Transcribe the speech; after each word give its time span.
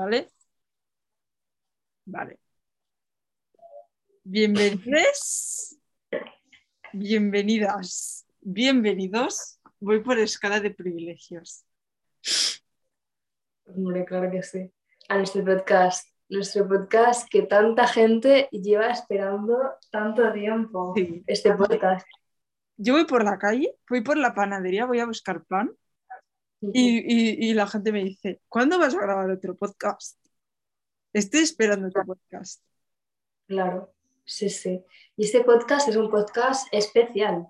¿vale? 0.00 0.30
Vale. 2.06 2.38
Bienvenidos, 4.24 5.76
bienvenidas, 6.92 8.26
bienvenidos. 8.40 9.60
Voy 9.78 10.00
por 10.00 10.18
escala 10.18 10.60
de 10.60 10.70
privilegios. 10.70 11.66
Hombre, 13.66 14.06
claro 14.06 14.30
que 14.30 14.42
sí. 14.42 14.72
A 15.08 15.18
nuestro 15.18 15.44
podcast. 15.44 16.08
Nuestro 16.30 16.66
podcast 16.66 17.28
que 17.28 17.42
tanta 17.42 17.86
gente 17.86 18.48
lleva 18.52 18.88
esperando 18.88 19.58
tanto 19.90 20.32
tiempo. 20.32 20.94
Sí. 20.96 21.22
Este 21.26 21.52
podcast. 21.54 22.06
Yo 22.78 22.94
voy 22.94 23.04
por 23.04 23.22
la 23.22 23.38
calle, 23.38 23.76
voy 23.88 24.00
por 24.00 24.16
la 24.16 24.32
panadería, 24.32 24.86
voy 24.86 25.00
a 25.00 25.06
buscar 25.06 25.44
pan 25.44 25.70
y, 26.60 26.98
y- 26.98 27.50
y 27.50 27.54
la 27.54 27.66
gente 27.66 27.92
me 27.92 28.04
dice, 28.04 28.40
¿cuándo 28.48 28.78
vas 28.78 28.94
a 28.94 29.00
grabar 29.00 29.30
otro 29.30 29.56
podcast? 29.56 30.18
Estoy 31.12 31.40
esperando 31.40 31.90
tu 31.90 32.00
podcast. 32.06 32.62
Claro, 33.46 33.92
sí, 34.24 34.48
sí. 34.50 34.84
Y 35.16 35.24
este 35.24 35.42
podcast 35.42 35.88
es 35.88 35.96
un 35.96 36.10
podcast 36.10 36.68
especial. 36.72 37.46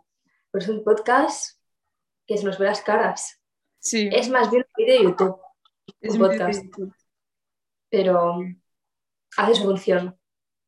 Pues 0.50 0.64
es 0.64 0.70
un 0.70 0.82
podcast 0.84 1.58
que 2.26 2.38
se 2.38 2.44
nos 2.44 2.58
ve 2.58 2.66
las 2.66 2.80
caras. 2.82 3.40
Sí, 3.78 4.08
Es 4.12 4.28
más 4.28 4.50
bien 4.50 4.64
un 4.66 4.84
vídeo 4.84 4.98
de 4.98 5.04
YouTube, 5.04 5.40
es 6.00 6.14
un 6.14 6.18
podcast. 6.20 6.64
pero 7.88 8.38
hace 9.36 9.54
su 9.54 9.64
función. 9.64 10.16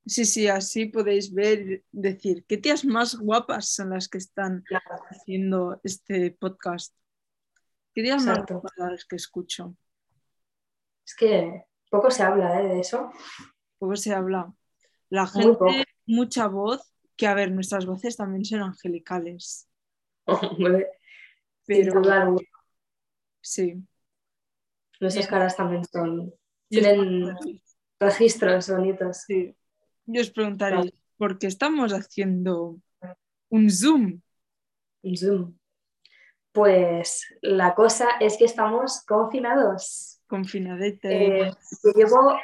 Sí, 0.05 0.25
sí, 0.25 0.49
así 0.49 0.87
podéis 0.87 1.33
ver, 1.33 1.85
decir, 1.93 2.45
¿qué 2.49 2.57
tías 2.59 2.85
más 2.85 3.15
guapas 3.17 3.69
son 3.69 3.91
las 3.91 4.09
que 4.09 4.19
están 4.19 4.63
Claro, 4.63 4.97
haciendo 5.09 5.81
este 5.85 6.33
podcast? 6.33 6.93
¿Qué 7.95 8.03
tías 8.03 8.25
más 8.25 8.45
las 8.77 9.05
que 9.05 9.17
escucho? 9.17 9.77
Es 11.05 11.15
que 11.15 11.65
poco 11.91 12.11
se 12.11 12.23
habla 12.23 12.61
¿eh? 12.61 12.69
de 12.69 12.81
eso. 12.81 13.11
Poco 13.79 13.97
se 13.97 14.15
habla. 14.15 14.53
La 15.11 15.27
gente, 15.27 15.85
mucha 16.07 16.47
voz, 16.47 16.95
que 17.17 17.27
a 17.27 17.35
ver, 17.35 17.53
nuestras 17.53 17.85
voces 17.85 18.17
también 18.17 18.45
son 18.45 18.63
angelicales, 18.63 19.69
pero 21.67 22.37
sí. 23.41 23.83
Nuestras 25.01 25.27
caras 25.27 25.57
también 25.57 25.85
son. 25.85 26.33
Tienen 26.69 27.37
registros 28.01 28.71
bonitos. 28.71 29.25
sí. 29.27 29.55
Y 30.07 30.19
os 30.19 30.31
preguntaréis, 30.31 30.93
¿por 31.17 31.39
qué 31.39 31.47
estamos 31.47 31.93
haciendo 31.93 32.81
un 33.51 33.71
Zoom? 33.71 34.21
Un 35.03 35.17
Zoom. 35.17 35.55
Pues 36.53 37.27
la 37.41 37.75
cosa 37.75 38.09
es 38.21 38.37
que 38.37 38.45
estamos 38.45 39.05
confinados. 39.07 40.21
Confinadete. 40.27 41.49
Eh, 41.49 41.53
yo 41.83 41.91
llevo 41.93 42.37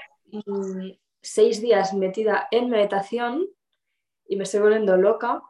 mm, 0.47 0.91
seis 1.21 1.61
días 1.61 1.95
metida 1.95 2.49
en 2.51 2.71
meditación 2.71 3.47
y 4.27 4.37
me 4.37 4.45
estoy 4.45 4.61
volviendo 4.61 4.97
loca. 4.97 5.43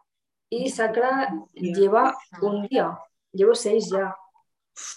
Y 0.51 0.71
Sacra 0.71 1.35
lleva 1.53 2.17
un 2.41 2.67
día. 2.67 2.99
Llevo 3.33 3.55
seis 3.55 3.91
ya. 3.91 4.17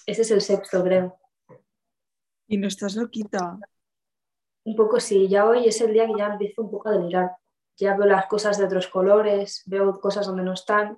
Ese 0.06 0.22
es 0.22 0.32
el 0.32 0.42
sexto, 0.42 0.84
creo. 0.84 1.18
y 2.48 2.58
no 2.58 2.68
estás 2.68 2.96
loquita. 2.96 3.58
Un 4.64 4.76
poco 4.76 5.00
sí, 5.00 5.28
ya 5.28 5.48
hoy 5.48 5.66
es 5.66 5.82
el 5.82 5.94
día 5.94 6.06
que 6.06 6.14
ya 6.18 6.28
empiezo 6.28 6.62
un 6.62 6.72
poco 6.72 6.90
a 6.90 6.94
delirar. 6.94 7.32
Ya 7.78 7.96
veo 7.96 8.08
las 8.08 8.28
cosas 8.28 8.58
de 8.58 8.66
otros 8.66 8.88
colores, 8.88 9.64
veo 9.66 10.00
cosas 10.00 10.28
donde 10.28 10.44
no 10.44 10.54
están. 10.54 10.98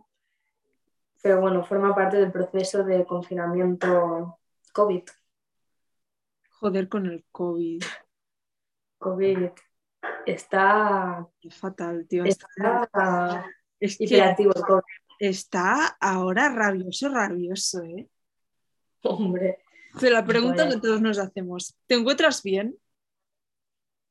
Pero 1.24 1.40
bueno, 1.40 1.64
forma 1.64 1.96
parte 1.96 2.18
del 2.18 2.34
proceso 2.34 2.84
de 2.84 3.06
confinamiento 3.06 4.40
COVID. 4.74 5.04
Joder 6.60 6.90
con 6.90 7.06
el 7.06 7.24
COVID. 7.32 7.82
COVID 8.98 9.38
está, 10.26 11.26
Qué 11.40 11.50
fatal, 11.50 12.06
tío. 12.10 12.26
Está, 12.26 12.48
está 12.84 13.46
es 13.80 13.98
que 13.98 14.04
hiperactivo 14.04 14.52
el 14.54 14.62
COVID. 14.64 14.82
está 15.20 15.96
ahora 16.02 16.50
rabioso, 16.50 17.08
rabioso, 17.08 17.82
¿eh? 17.84 18.10
Hombre, 19.04 19.60
Pero 20.02 20.16
la 20.16 20.26
pregunta 20.26 20.66
Bueno. 20.66 20.76
que 20.82 20.86
todos 20.86 21.02
nos 21.02 21.20
hacemos, 21.20 21.74
¿te 21.88 21.96
encuentras 21.96 22.44
bien? 22.44 22.78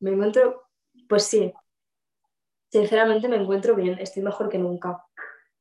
me 0.00 0.12
encuentro, 0.12 0.62
pues 1.08 1.24
sí, 1.24 1.52
sinceramente 2.70 3.28
me 3.28 3.36
encuentro 3.36 3.74
bien, 3.76 3.98
estoy 3.98 4.22
mejor 4.22 4.48
que 4.48 4.58
nunca. 4.58 5.04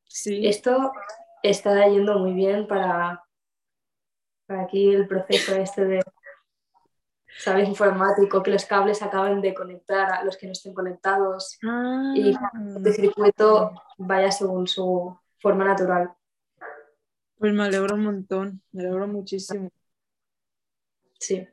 Sí. 0.05 0.47
Esto 0.47 0.91
está 1.43 1.87
yendo 1.87 2.19
muy 2.19 2.33
bien 2.33 2.67
para, 2.67 3.23
para 4.45 4.63
aquí 4.63 4.93
el 4.93 5.07
proceso 5.07 5.55
este 5.55 5.85
de, 5.85 6.01
¿sabes? 7.37 7.67
Informático, 7.67 8.43
que 8.43 8.51
los 8.51 8.65
cables 8.65 9.01
acaben 9.01 9.41
de 9.41 9.53
conectar 9.53 10.11
a 10.11 10.23
los 10.23 10.37
que 10.37 10.45
no 10.47 10.51
estén 10.51 10.73
conectados 10.73 11.57
Ah, 11.63 12.13
y 12.15 12.33
el 12.85 12.93
circuito 12.93 13.71
vaya 13.97 14.31
según 14.31 14.67
su 14.67 15.17
forma 15.39 15.65
natural. 15.65 16.13
pues 17.37 17.53
me 17.53 17.63
alegro 17.63 17.95
un 17.95 18.03
montón, 18.03 18.61
me 18.71 18.83
alegro 18.83 19.07
muchísimo. 19.07 19.69
Sí. 21.19 21.47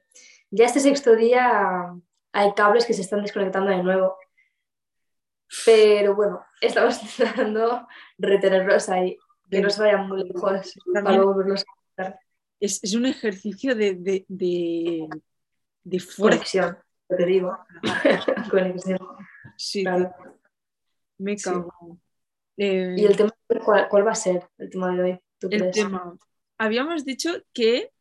Ya 0.50 0.66
este 0.66 0.80
sexto 0.80 1.14
día 1.16 1.94
hay 2.32 2.52
cables 2.54 2.84
que 2.86 2.94
se 2.94 3.02
están 3.02 3.22
desconectando 3.22 3.70
de 3.70 3.82
nuevo. 3.82 4.16
Pero 5.64 6.14
bueno, 6.14 6.44
estamos 6.60 7.02
intentando 7.18 7.86
retenerlos 8.18 8.88
ahí, 8.90 9.18
que 9.50 9.60
no 9.60 9.70
se 9.70 9.82
vayan 9.82 10.08
muy 10.08 10.24
lejos 10.24 10.74
para 10.92 11.22
volverlos 11.22 11.64
a 11.96 12.18
Es, 12.60 12.82
es 12.82 12.94
un 12.94 13.06
ejercicio 13.06 13.74
de, 13.74 13.94
de, 13.94 14.24
de, 14.28 15.08
de 15.84 16.00
fuerza. 16.00 16.38
conexión, 16.38 16.78
que 17.16 17.26
digo. 17.26 17.58
conexión. 18.50 18.98
Sí, 19.56 19.82
claro. 19.82 20.14
me 21.18 21.36
Sí. 21.36 21.44
cago. 21.44 21.98
Eh, 22.56 22.94
¿Y 22.96 23.04
el 23.04 23.16
tema 23.16 23.32
cuál, 23.64 23.88
cuál 23.88 24.06
va 24.06 24.12
a 24.12 24.16
ser 24.16 24.48
el 24.58 24.70
tema 24.70 24.92
de 24.94 25.02
hoy? 25.02 25.20
¿Tú 25.38 25.48
el 25.50 25.60
crees? 25.60 25.76
tema. 25.76 26.16
Habíamos 26.58 27.04
dicho 27.04 27.30
que 27.52 27.92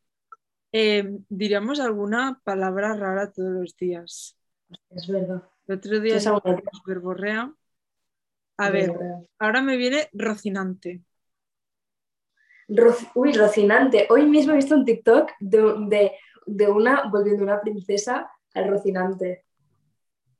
eh, 0.71 1.17
diríamos 1.29 1.79
alguna 1.79 2.41
palabra 2.43 2.95
rara 2.95 3.31
todos 3.31 3.51
los 3.51 3.77
días. 3.77 4.35
Es 4.89 5.07
verdad. 5.07 5.43
El 5.67 5.77
otro 5.77 5.91
día 5.99 6.17
¿Tienes 6.17 6.27
alguna 6.27 6.55
dijimos 6.55 6.83
verborrea. 6.85 7.53
A 8.57 8.69
ver, 8.71 8.91
ahora 9.37 9.61
me 9.61 9.77
viene 9.77 10.09
rocinante. 10.13 11.03
Uy, 13.15 13.33
Rocinante. 13.33 14.07
Hoy 14.09 14.25
mismo 14.25 14.53
he 14.53 14.57
visto 14.57 14.75
un 14.75 14.85
TikTok 14.85 15.31
de, 15.39 15.75
de, 15.87 16.11
de 16.45 16.67
una 16.67 17.09
volviendo 17.09 17.43
una 17.43 17.61
princesa 17.61 18.29
al 18.53 18.67
Rocinante. 18.67 19.45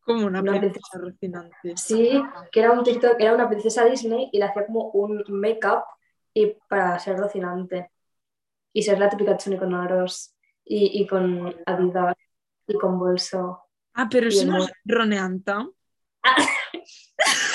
Como 0.02 0.26
una 0.28 0.42
Una 0.42 0.60
princesa 0.60 0.98
rocinante. 1.00 1.74
Sí, 1.76 2.22
que 2.52 2.60
era 2.60 2.72
un 2.72 2.84
TikTok, 2.84 3.20
era 3.20 3.34
una 3.34 3.50
princesa 3.50 3.86
Disney 3.86 4.30
y 4.32 4.40
le 4.40 4.46
hacía 4.46 4.66
como 4.66 4.90
un 4.92 5.24
make-up 5.28 5.84
y 6.34 6.56
para 6.70 6.98
ser 7.00 7.18
Rocinante. 7.18 7.92
Y 8.74 8.84
ser 8.84 9.00
la 9.00 9.10
típica 9.10 9.36
Chuni 9.38 9.58
con 9.58 9.74
aros 9.74 10.36
y, 10.64 11.02
y 11.02 11.08
con 11.08 11.56
Adidas 11.66 12.16
y 12.68 12.74
con 12.76 13.00
bolso. 13.00 13.64
Ah, 13.94 14.08
pero 14.10 14.28
eso 14.28 14.46
no 14.46 14.64
es 14.64 14.72
roneanta. 14.86 15.68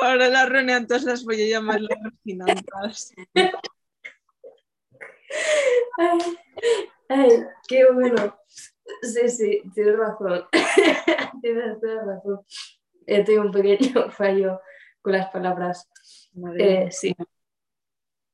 Ahora 0.00 0.28
las 0.28 0.48
roneantas 0.48 1.04
las 1.04 1.24
voy 1.24 1.42
a 1.42 1.48
llamar 1.48 1.80
las 1.80 1.98
rocinantas. 2.02 3.14
Ay, 7.14 7.44
qué 7.68 7.90
bueno. 7.92 8.36
Sí, 9.02 9.28
sí, 9.28 9.62
tienes 9.74 9.96
razón. 9.98 10.44
tienes 11.42 11.80
toda 11.80 12.04
razón. 12.04 12.40
He 13.06 13.24
tenido 13.24 13.44
un 13.44 13.50
pequeño 13.52 14.10
fallo 14.16 14.60
con 15.00 15.12
las 15.12 15.28
palabras. 15.30 15.88
Eh, 16.58 16.88
sí. 16.90 17.14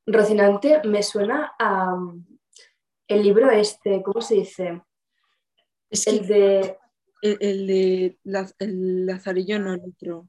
Rocinante 0.05 0.81
me 0.85 1.03
suena 1.03 1.53
a 1.59 1.93
um, 1.93 2.25
el 3.07 3.23
libro 3.23 3.49
este, 3.51 4.01
¿cómo 4.01 4.21
se 4.21 4.35
dice? 4.35 4.81
Es 5.89 6.07
El 6.07 6.21
que 6.21 6.33
de. 6.33 6.77
el, 7.21 7.37
el 7.41 7.67
de 7.67 8.17
la- 8.23 8.51
el 8.59 9.05
Lazarillo 9.05 9.59
no 9.59 9.73
el 9.73 9.81
otro. 9.81 10.27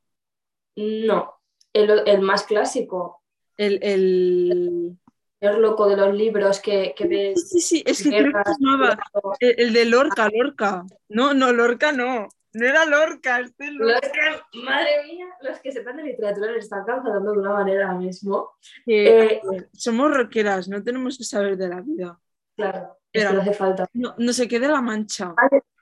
No, 0.76 1.34
el, 1.72 2.02
el 2.06 2.20
más 2.22 2.44
clásico. 2.44 3.22
El, 3.56 3.78
el... 3.82 4.98
Loco 5.40 5.88
de 5.88 5.96
los 5.96 6.14
libros 6.14 6.60
que, 6.60 6.94
que 6.94 7.06
ves. 7.06 7.48
sí, 7.48 7.60
sí, 7.60 7.82
es 7.86 8.02
que 8.02 8.10
creo 8.10 8.32
que 8.32 8.52
llamaba 8.58 8.98
el, 9.40 9.54
el 9.58 9.72
de 9.72 9.84
Lorca, 9.86 10.28
Lorca. 10.30 10.84
No, 11.08 11.32
no, 11.32 11.52
Lorca 11.52 11.92
no. 11.92 12.28
No 12.52 12.66
era 12.66 12.84
Lorca, 12.84 13.40
este 13.40 13.70
Lorca. 13.70 14.08
Lorca. 14.08 14.46
Madre 14.64 15.04
mía, 15.06 15.26
los 15.40 15.60
que 15.60 15.70
sepan 15.70 15.96
de 15.96 16.02
literatura 16.02 16.48
nos 16.48 16.64
están 16.64 16.84
cansando 16.84 17.32
de 17.32 17.38
una 17.38 17.52
manera 17.52 17.86
ahora 17.86 17.98
mismo. 17.98 18.50
Eh, 18.86 19.40
somos 19.72 20.14
rockeras, 20.14 20.68
no 20.68 20.82
tenemos 20.82 21.16
que 21.16 21.24
saber 21.24 21.56
de 21.56 21.68
la 21.68 21.80
vida. 21.80 22.20
Claro, 22.56 22.98
pero 23.12 23.32
no 23.32 23.40
hace 23.40 23.54
falta. 23.54 23.86
No, 23.92 24.14
no 24.18 24.32
se 24.32 24.48
quede 24.48 24.66
la 24.66 24.82
mancha. 24.82 25.32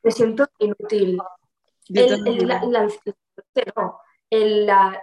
me 0.02 0.10
siento 0.10 0.46
inútil. 0.58 1.18
El, 1.88 2.28
el, 2.28 2.46
la, 2.46 2.62
la, 2.64 2.86
no, 3.74 4.04
la, 4.30 5.00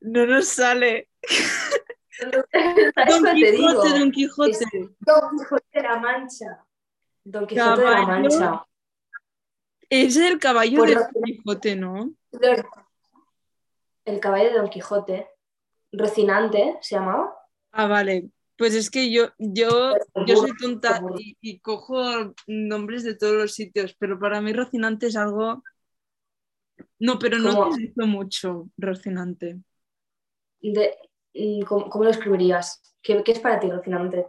no 0.00 0.26
nos 0.26 0.46
sale. 0.46 1.08
Don 2.20 3.34
Quijote, 3.34 3.98
Don 3.98 4.10
Quijote. 4.10 4.66
Don 5.00 5.38
Quijote 5.38 5.66
de 5.72 5.82
la 5.82 5.98
Mancha. 5.98 6.64
Don 7.24 7.46
Quijote 7.46 7.80
de 7.80 7.90
la 7.90 8.06
Mancha. 8.06 8.66
Es 9.88 10.16
el 10.16 10.38
caballo 10.38 10.82
de 10.84 10.94
Don 10.94 11.22
Quijote, 11.24 11.76
¿no? 11.76 12.12
El 14.04 14.20
caballo 14.20 14.50
de 14.50 14.58
Don 14.58 14.68
Quijote. 14.68 15.28
Rocinante 15.92 16.78
se 16.80 16.94
llamaba. 16.94 17.34
Ah, 17.72 17.86
vale. 17.86 18.30
Pues 18.56 18.74
es 18.74 18.90
que 18.90 19.10
yo, 19.10 19.30
yo, 19.38 19.94
yo 20.26 20.36
soy 20.36 20.54
tonta 20.56 21.02
y, 21.16 21.58
cojo 21.60 22.34
nombres 22.46 23.04
de 23.04 23.16
todos 23.16 23.34
los 23.34 23.54
sitios, 23.54 23.96
pero 23.98 24.20
para 24.20 24.40
mí 24.42 24.52
Rocinante 24.52 25.06
es 25.06 25.16
algo. 25.16 25.64
No, 26.98 27.18
pero 27.18 27.38
no 27.38 27.68
utilizo 27.68 28.06
mucho 28.06 28.68
Rocinante. 28.76 29.60
De, 30.60 30.94
¿cómo, 31.66 32.04
lo 32.04 32.10
escribirías? 32.10 32.82
¿Qué, 33.02 33.22
¿Qué, 33.22 33.32
es 33.32 33.40
para 33.40 33.60
ti 33.60 33.70
Rocinante? 33.70 34.26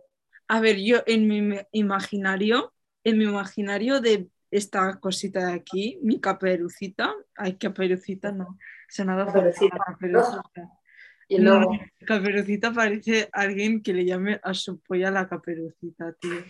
A 0.47 0.59
ver, 0.59 0.77
yo 0.77 1.01
en 1.05 1.27
mi 1.27 1.57
imaginario, 1.71 2.73
en 3.03 3.17
mi 3.17 3.23
imaginario 3.25 4.01
de 4.01 4.29
esta 4.51 4.99
cosita 4.99 5.47
de 5.47 5.53
aquí, 5.53 5.97
mi 6.03 6.19
caperucita, 6.19 7.13
ay, 7.35 7.57
caperucita 7.57 8.31
no, 8.31 8.57
se 8.89 9.05
nada 9.05 9.25
caperucita. 9.25 9.77
caperucita. 9.77 10.81
Y 11.29 11.37
luego... 11.37 11.71
Caperucita 12.05 12.73
parece 12.73 13.29
alguien 13.31 13.81
que 13.81 13.93
le 13.93 14.03
llame 14.03 14.41
a 14.43 14.53
su 14.53 14.81
polla 14.81 15.09
la 15.09 15.29
caperucita, 15.29 16.13
tío. 16.19 16.43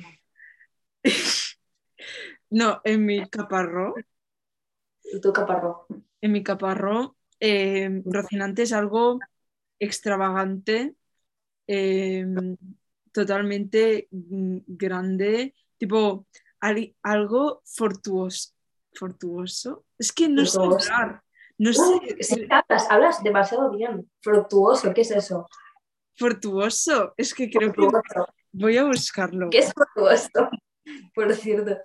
no, 2.50 2.82
en 2.84 3.06
mi 3.06 3.30
caparró. 3.30 3.94
¿Y 5.04 5.22
tu 5.22 5.32
caparró? 5.32 5.86
En 6.22 6.32
mi 6.32 6.42
caparró, 6.42 7.16
eh, 7.40 8.02
Rocinante 8.06 8.64
es 8.64 8.74
algo 8.74 9.20
extravagante, 9.82 10.94
eh, 11.68 12.26
totalmente 13.12 14.08
grande, 14.12 15.56
tipo 15.78 16.28
algo 17.02 17.62
fortuoso. 17.66 18.54
Fortuoso. 18.94 19.86
Es 19.98 20.12
que 20.12 20.30
no 20.30 20.46
sé 20.46 20.60
hablar. 20.60 21.24
No 21.58 21.74
sé. 21.74 22.18
Si 22.20 22.48
hablas, 22.50 22.88
hablas 22.90 23.24
demasiado 23.24 23.72
bien. 23.72 24.10
Fructuoso, 24.22 24.94
¿qué 24.94 25.02
es 25.02 25.12
eso? 25.12 25.48
Fortuoso. 26.16 27.14
Es 27.18 27.34
que 27.34 27.50
creo 27.50 27.72
que 27.72 27.88
voy 28.52 28.78
a 28.78 28.84
buscarlo. 28.84 29.50
¿Qué 29.50 29.60
es 29.60 29.74
fortuoso? 29.74 30.50
Por 31.16 31.34
cierto. 31.34 31.78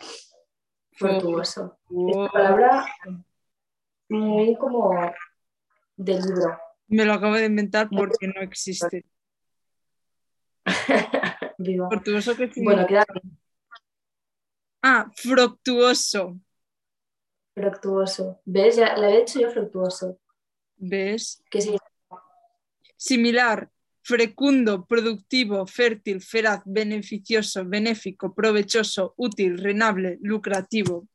Fortuoso. 0.92 1.78
Es 1.84 2.16
una 2.16 2.28
palabra 2.28 2.86
muy 4.08 4.56
como 4.56 4.90
de 5.96 6.20
libro. 6.20 6.65
Me 6.88 7.04
lo 7.04 7.14
acabo 7.14 7.34
de 7.34 7.46
inventar 7.46 7.88
porque 7.88 8.28
no 8.28 8.40
existe. 8.40 9.04
Viva. 11.58 11.88
Fortuoso 11.88 12.36
que 12.36 12.50
Bueno, 12.56 12.86
queda 12.86 13.04
Ah, 14.82 15.10
fructuoso. 15.16 16.38
Fructuoso. 17.54 18.40
¿Ves? 18.44 18.76
Ya 18.76 18.96
la 18.96 19.10
he 19.10 19.22
hecho 19.22 19.40
yo 19.40 19.50
fructuoso. 19.50 20.20
¿Ves? 20.76 21.42
¿Qué 21.50 21.60
significa? 21.60 21.90
Similar, 22.96 23.70
fecundo, 24.02 24.84
productivo, 24.86 25.66
fértil, 25.66 26.20
feraz, 26.20 26.62
beneficioso, 26.64 27.64
benéfico, 27.64 28.34
provechoso, 28.34 29.14
útil, 29.16 29.58
renable, 29.58 30.18
lucrativo. 30.20 31.08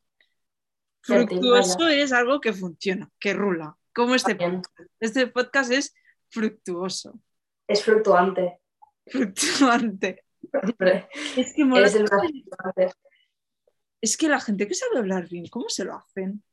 Fructuoso 1.01 1.87
es 1.87 2.11
algo 2.11 2.41
que 2.41 2.53
funciona, 2.53 3.09
que 3.19 3.33
rula. 3.33 3.77
Como 3.93 4.15
este 4.15 4.35
podcast. 4.35 4.79
Este 4.99 5.27
podcast 5.27 5.71
es 5.71 5.93
fructuoso. 6.29 7.19
Es 7.67 7.83
fluctuante. 7.83 8.59
Fluctuante. 9.07 10.23
Es 11.35 11.53
que 11.53 11.65
mola. 11.65 11.87
Es 11.87 11.95
el 11.95 12.05
es 14.01 14.17
que 14.17 14.27
la 14.27 14.39
gente 14.39 14.67
que 14.67 14.73
sabe 14.73 14.97
hablar 14.97 15.29
bien, 15.29 15.45
¿cómo 15.47 15.69
se 15.69 15.85
lo 15.85 15.95
hacen? 15.95 16.43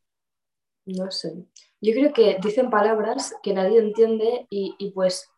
No 0.85 1.11
sé. 1.11 1.33
Yo 1.81 1.93
creo 1.93 2.13
que 2.13 2.39
dicen 2.43 2.71
palabras 2.71 3.35
que 3.43 3.55
nadie 3.55 3.79
entiende 3.79 4.47
y, 4.51 4.93
pues 4.95 5.31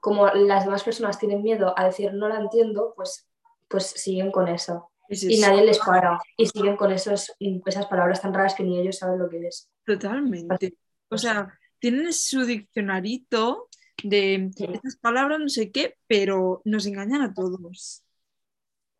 como 0.00 0.28
las 0.28 0.64
demás 0.64 0.84
personas 0.84 1.18
tienen 1.18 1.42
miedo 1.42 1.74
a 1.76 1.86
decir 1.86 2.14
no 2.14 2.28
la 2.28 2.38
entiendo, 2.38 2.92
pues, 2.94 3.28
pues 3.66 3.86
siguen 3.86 4.30
con 4.30 4.46
eso. 4.46 4.90
y 5.08 5.40
nadie 5.40 5.64
les 5.64 5.78
para. 5.80 6.20
Y 6.36 6.46
siguen 6.46 6.76
con 6.76 6.92
esos, 6.92 7.34
esas 7.66 7.86
palabras 7.86 8.22
tan 8.22 8.32
raras 8.32 8.54
que 8.54 8.62
ni 8.62 8.78
ellos 8.78 8.98
saben 8.98 9.18
lo 9.18 9.28
que 9.28 9.48
es. 9.48 9.68
Totalmente. 9.84 10.76
O 11.10 11.18
sea, 11.18 11.58
tienen 11.78 12.12
su 12.12 12.44
diccionarito 12.44 13.68
de 14.02 14.50
estas 14.56 14.96
palabras, 14.96 15.40
no 15.40 15.48
sé 15.48 15.70
qué, 15.70 15.96
pero 16.06 16.62
nos 16.64 16.86
engañan 16.86 17.22
a 17.22 17.34
todos. 17.34 18.04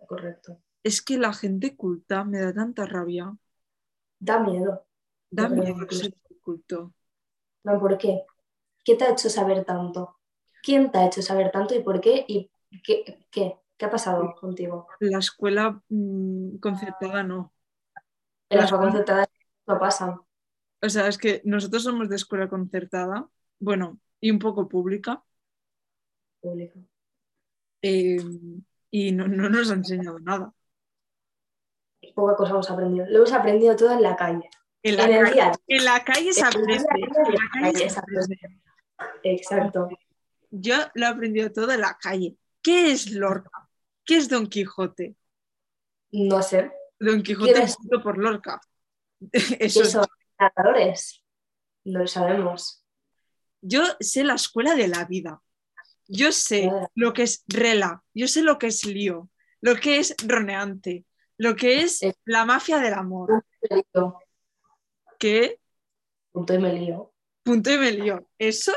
Correcto. 0.07 0.61
Es 0.83 1.03
que 1.03 1.19
la 1.19 1.33
gente 1.33 1.77
culta 1.77 2.25
me 2.25 2.41
da 2.41 2.53
tanta 2.53 2.87
rabia. 2.87 3.37
Da 4.19 4.41
miedo. 4.41 4.87
Da 5.31 5.49
miedo 5.49 5.87
ser 5.91 6.15
culto. 6.41 6.95
No, 7.65 7.79
¿por 7.79 7.99
qué? 7.99 8.25
¿Qué 8.85 8.95
te 8.95 9.05
ha 9.05 9.13
hecho 9.13 9.29
saber 9.29 9.65
tanto? 9.65 10.17
¿Quién 10.63 10.91
te 10.91 10.99
ha 10.99 11.07
hecho 11.07 11.21
saber 11.21 11.51
tanto 11.51 11.75
y 11.75 11.83
por 11.83 12.01
qué? 12.01 12.25
¿Y 12.27 12.51
qué, 12.83 13.27
qué, 13.31 13.59
ha 13.81 13.91
pasado 13.91 14.35
contigo? 14.41 14.89
La 15.01 15.19
escuela 15.19 15.83
mm, 15.89 16.57
concertada 16.57 17.23
no. 17.23 17.53
En 18.49 18.59
la 18.59 18.65
escuela 18.65 18.85
concertada 18.85 19.29
no 19.67 19.79
pasa. 19.79 20.21
O 20.81 20.89
sea, 20.89 21.09
es 21.09 21.19
que 21.19 21.43
nosotros 21.45 21.83
somos 21.83 22.09
de 22.09 22.17
escuela 22.17 22.49
concertada, 22.49 23.29
bueno, 23.59 23.99
y 24.21 24.31
un 24.31 24.39
poco 24.39 24.69
pública. 24.69 25.23
Pública. 26.41 26.79
Eh, 27.83 28.19
y 28.91 29.13
no, 29.13 29.29
no 29.29 29.49
nos 29.49 29.71
ha 29.71 29.75
enseñado 29.75 30.19
nada 30.21 30.53
poca 32.19 32.37
cosa 32.37 32.51
hemos 32.51 32.71
aprendido. 32.71 33.07
Lo 33.09 33.19
hemos 33.19 33.33
aprendido 33.33 33.77
todo 33.77 33.93
en 33.93 34.03
la 34.03 34.17
calle. 34.17 34.51
En 34.83 34.97
la, 34.97 35.07
calle, 36.05 36.33
se 36.33 36.45
aprende. 36.45 36.85
Exacto. 39.23 39.89
Yo 40.51 40.77
lo 40.95 41.07
he 41.07 41.09
aprendido 41.09 41.53
todo 41.53 41.73
en 41.73 41.81
la 41.81 41.97
calle. 42.01 42.37
¿Qué 42.63 42.93
es 42.93 43.11
Lorca? 43.13 43.69
¿Qué 44.05 44.17
es 44.17 44.29
Don 44.29 44.47
Quijote? 44.47 45.17
No 46.13 46.43
sé. 46.43 46.73
Don 46.99 47.23
Quijote 47.23 47.63
es 47.63 47.77
por 48.03 48.19
Lorca. 48.19 48.61
Eso 49.33 49.85
son 49.85 50.07
No 51.85 52.01
lo 52.01 52.07
sabemos. 52.07 52.85
Yo 53.61 53.83
sé 54.01 54.25
la 54.25 54.35
escuela 54.35 54.75
de 54.75 54.89
la 54.89 55.05
vida. 55.05 55.41
Yo 56.07 56.33
sé 56.33 56.71
lo 56.95 57.13
que 57.13 57.25
es 57.25 57.45
rela, 57.47 58.03
yo 58.15 58.29
sé 58.29 58.43
lo 58.43 58.59
que 58.59 58.69
es 58.69 58.87
lío, 58.87 59.29
lo 59.61 59.77
que 59.77 59.99
es 59.99 60.15
roneante, 60.27 61.05
lo 61.37 61.55
que 61.55 61.83
es 61.83 62.03
eh, 62.03 62.15
la 62.25 62.47
mafia 62.47 62.79
del 62.79 62.95
amor. 62.95 63.45
¿Qué? 65.19 65.61
Punto 66.33 66.55
y 66.55 66.59
me 66.59 66.73
lío. 66.73 67.13
Punto 67.43 67.71
y 67.71 67.79
me 67.79 67.93
lío. 67.93 68.27
¿Eso? 68.39 68.73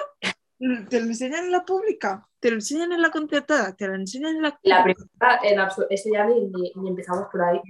¿Te 0.89 0.99
lo 0.99 1.05
enseñan 1.05 1.45
en 1.45 1.51
la 1.51 1.63
pública? 1.63 2.27
¿Te 2.39 2.49
lo 2.49 2.55
enseñan 2.55 2.91
en 2.91 3.01
la 3.01 3.11
contratada? 3.11 3.75
¿Te 3.75 3.87
lo 3.87 3.95
enseñan 3.95 4.35
en 4.35 4.41
la... 4.41 4.59
La 4.63 4.83
primera, 4.83 5.39
en 5.43 5.59
absoluto, 5.59 5.93
eso 5.93 6.09
ya 6.11 6.25
ni, 6.25 6.71
empezamos 6.87 7.27
por 7.31 7.43
ahí. 7.43 7.61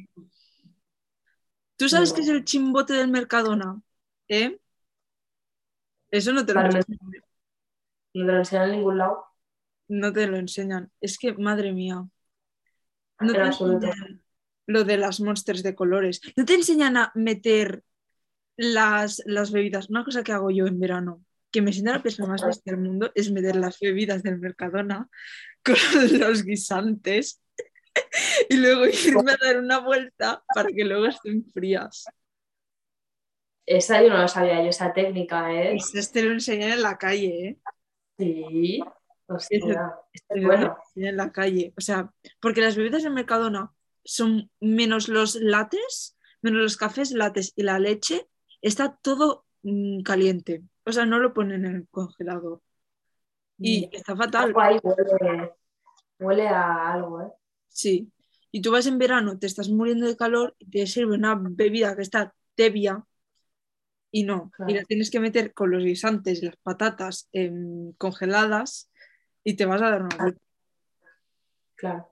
¿Tú 1.82 1.90
sabes 1.90 2.14
qué 2.14 2.22
es 2.22 2.28
el 2.28 2.46
chimbote 2.46 2.94
del 2.94 3.08
Mercadona? 3.08 3.82
¿Eh? 4.28 4.60
Eso 6.12 6.32
no 6.32 6.46
te 6.46 6.54
lo 6.54 6.62
enseñan. 6.62 7.00
No 8.14 8.26
te 8.28 8.32
lo 8.32 8.38
enseñan 8.38 8.66
en 8.66 8.72
ningún 8.76 8.98
lado. 9.00 9.26
No 9.88 10.14
te 10.14 10.28
lo 10.28 10.38
enseñan. 10.38 10.92
Es 11.02 11.18
que, 11.18 11.34
madre 11.34 11.74
mía. 11.74 12.08
No 13.20 13.34
te 13.34 13.42
enseñan 13.42 14.24
lo 14.68 14.84
de 14.84 14.98
las 14.98 15.22
monsters 15.22 15.64
de 15.64 15.74
colores. 15.74 16.22
¿No 16.36 16.46
te 16.46 16.54
enseñan 16.54 16.98
a 16.98 17.12
meter 17.16 17.84
las, 18.58 19.24
las 19.26 19.52
bebidas? 19.52 19.90
Una 19.90 20.06
cosa 20.06 20.24
que 20.24 20.34
hago 20.34 20.52
yo 20.52 20.68
en 20.68 20.80
verano, 20.80 21.26
que 21.50 21.64
me 21.64 21.74
siento 21.74 21.94
la 21.94 22.04
persona 22.04 22.30
más 22.30 22.46
bestia 22.46 22.74
del 22.74 22.84
mundo, 22.84 23.12
es 23.16 23.32
meter 23.32 23.56
las 23.56 23.80
bebidas 23.80 24.22
del 24.22 24.38
Mercadona 24.38 25.10
con 25.66 26.20
los 26.20 26.44
guisantes 26.44 27.41
y 28.50 28.58
luego 28.58 28.86
irme 29.06 29.32
a 29.32 29.38
dar 29.38 29.60
una 29.60 29.80
vuelta 29.80 30.44
para 30.54 30.70
que 30.70 30.84
luego 30.84 31.06
estén 31.08 31.46
frías. 31.46 32.06
Esa 33.66 34.02
yo 34.02 34.10
no 34.10 34.18
lo 34.18 34.28
sabía 34.28 34.62
yo, 34.62 34.70
esa 34.70 34.92
técnica, 34.94 35.54
¿eh? 35.54 35.78
Pues 35.94 36.12
te 36.12 36.24
lo 36.24 36.32
enseñan 36.32 36.72
en 36.72 36.82
la 36.82 36.98
calle, 36.98 37.48
¿eh? 37.48 37.58
Sí. 38.18 38.84
Hostia, 39.28 39.94
bueno. 40.42 40.78
En 40.96 41.16
la 41.16 41.32
calle. 41.32 41.74
O 41.78 41.82
sea, 41.82 42.12
porque 42.42 42.60
las 42.62 42.76
bebidas 42.76 43.04
del 43.04 43.14
Mercadona 43.14 43.72
son 44.04 44.52
menos 44.60 45.08
los 45.08 45.36
lates, 45.36 46.18
menos 46.42 46.62
los 46.62 46.76
cafés, 46.78 47.12
lates 47.12 47.54
y 47.56 47.64
la 47.64 47.80
leche, 47.80 48.28
está 48.62 48.98
todo 49.02 49.46
mm, 49.64 50.02
caliente. 50.02 50.64
O 50.86 50.92
sea, 50.92 51.06
no 51.06 51.20
lo 51.20 51.34
ponen 51.34 51.66
en 51.66 51.76
el 51.76 51.88
congelador. 51.90 52.62
Y 53.58 53.88
Mm. 53.88 53.90
está 53.96 54.16
fatal. 54.18 54.54
Huele, 54.54 55.52
huele 56.20 56.48
a 56.48 56.92
algo, 56.94 57.22
¿eh? 57.22 57.32
Sí. 57.70 58.12
Y 58.52 58.62
tú 58.62 58.72
vas 58.72 58.86
en 58.86 58.98
verano, 58.98 59.40
te 59.40 59.48
estás 59.48 59.70
muriendo 59.70 60.08
de 60.08 60.18
calor 60.18 60.56
y 60.60 60.70
te 60.70 60.86
sirve 60.86 61.16
una 61.16 61.36
bebida 61.40 61.96
que 61.96 62.02
está 62.02 62.34
tibia 62.56 63.06
y 64.12 64.24
no. 64.24 64.52
Y 64.68 64.74
la 64.74 64.84
tienes 64.84 65.10
que 65.10 65.20
meter 65.20 65.54
con 65.54 65.72
los 65.72 65.84
guisantes 65.84 66.44
y 66.44 66.46
las 66.46 66.58
patatas 66.58 67.30
em, 67.32 67.94
congeladas 67.94 68.92
y 69.44 69.56
te 69.56 69.66
vas 69.66 69.82
a 69.82 69.90
dar 69.90 70.04
una 70.04 70.18
vuelta. 70.18 70.42
Claro. 71.76 72.08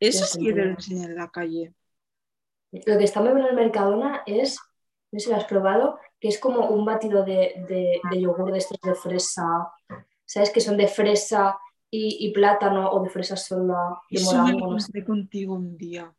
Eso 0.00 0.26
sí 0.26 0.44
que 0.44 0.52
te 0.52 0.64
lo 0.64 0.70
enseñan 0.72 1.10
en 1.10 1.16
la 1.16 1.30
calle. 1.30 1.72
Lo 2.72 2.98
que 2.98 3.04
está 3.04 3.20
muy 3.20 3.30
bueno 3.30 3.48
en 3.48 3.56
el 3.56 3.64
Mercadona 3.64 4.22
es, 4.26 4.58
no 5.12 5.18
sé 5.18 5.26
si 5.26 5.30
lo 5.30 5.36
has 5.36 5.44
probado, 5.44 5.98
que 6.20 6.28
es 6.28 6.38
como 6.38 6.68
un 6.68 6.84
batido 6.84 7.24
de, 7.24 7.64
de, 7.68 8.00
de 8.10 8.20
yogur 8.20 8.52
de 8.52 8.58
estos 8.58 8.78
de 8.82 8.94
fresa. 8.94 9.72
¿Sabes? 10.24 10.50
Que 10.50 10.60
son 10.60 10.76
de 10.76 10.88
fresa 10.88 11.56
y, 11.90 12.26
y 12.26 12.32
plátano 12.32 12.90
o 12.90 13.02
de 13.02 13.10
fresa 13.10 13.36
sola, 13.36 14.00
de 14.10 14.18
Eso 14.20 14.36
morango, 14.36 14.72
no 14.72 14.80
sé. 14.80 15.04
contigo 15.04 15.54
un 15.54 15.76
día. 15.76 16.12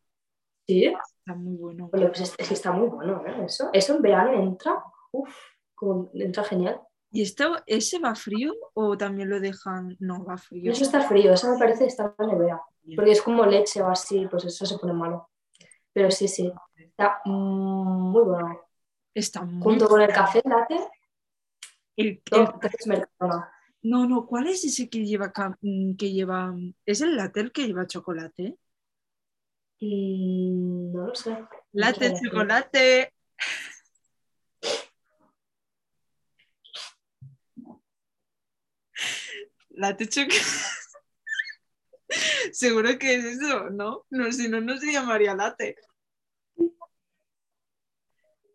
Sí, 0.67 0.85
Está 0.85 1.33
muy 1.35 1.55
bueno. 1.55 1.89
Oye, 1.93 2.07
pues 2.07 2.21
es, 2.21 2.35
es 2.37 2.47
que 2.47 2.53
está 2.53 2.71
muy 2.71 2.87
bueno, 2.87 3.21
¿eh? 3.25 3.45
Eso, 3.45 3.69
eso 3.73 3.95
en 3.95 4.01
verano 4.01 4.33
entra, 4.41 4.81
uff, 5.11 5.35
entra 6.13 6.43
genial. 6.43 6.81
¿Y 7.09 7.21
esto, 7.21 7.55
ese 7.65 7.99
va 7.99 8.15
frío 8.15 8.53
o 8.73 8.97
también 8.97 9.29
lo 9.29 9.39
dejan? 9.39 9.95
No, 9.99 10.23
va 10.25 10.37
frío. 10.37 10.71
eso 10.71 10.83
está 10.83 11.01
frío, 11.01 11.33
eso 11.33 11.51
me 11.51 11.57
parece 11.57 11.85
estar 11.85 12.13
en 12.19 12.27
la 12.27 12.33
nevera. 12.33 12.61
Porque 12.95 13.11
es 13.11 13.21
como 13.21 13.45
leche 13.45 13.81
o 13.81 13.87
así, 13.87 14.27
pues 14.27 14.45
eso 14.45 14.65
se 14.65 14.77
pone 14.77 14.93
malo. 14.93 15.29
Pero 15.93 16.11
sí, 16.11 16.27
sí, 16.27 16.51
está 16.75 17.21
muy 17.25 18.23
bueno. 18.23 18.61
Está 19.13 19.41
muy 19.41 19.63
Junto 19.63 19.87
con 19.87 20.01
el 20.01 20.09
café 20.13 20.41
latte, 20.45 20.79
El- 21.95 22.21
dos 22.29 22.49
el- 22.53 22.59
cafés 22.59 22.87
Mercadona. 22.87 23.51
No, 23.83 24.07
no, 24.07 24.25
¿cuál 24.25 24.47
es 24.47 24.63
ese 24.65 24.89
que 24.89 25.05
lleva, 25.05 25.31
mm, 25.61 25.95
que 25.95 26.11
lleva? 26.11 26.53
¿Es 26.85 27.01
el 27.01 27.15
latte 27.15 27.39
el 27.39 27.51
que 27.51 27.67
lleva 27.67 27.87
chocolate? 27.87 28.57
Mm, 29.79 30.91
no 30.93 31.07
lo 31.07 31.15
sé. 31.15 31.37
Latte, 31.73 32.13
chocolate. 32.21 33.13
Latte, 39.69 40.07
chocolate. 40.07 40.41
Seguro 42.51 42.97
que 42.97 43.15
es 43.15 43.25
eso, 43.25 43.69
¿no? 43.69 44.05
No, 44.09 44.31
si 44.31 44.47
no, 44.47 44.61
no 44.61 44.77
se 44.77 44.91
llamaría 44.91 45.35
latte. 45.35 45.75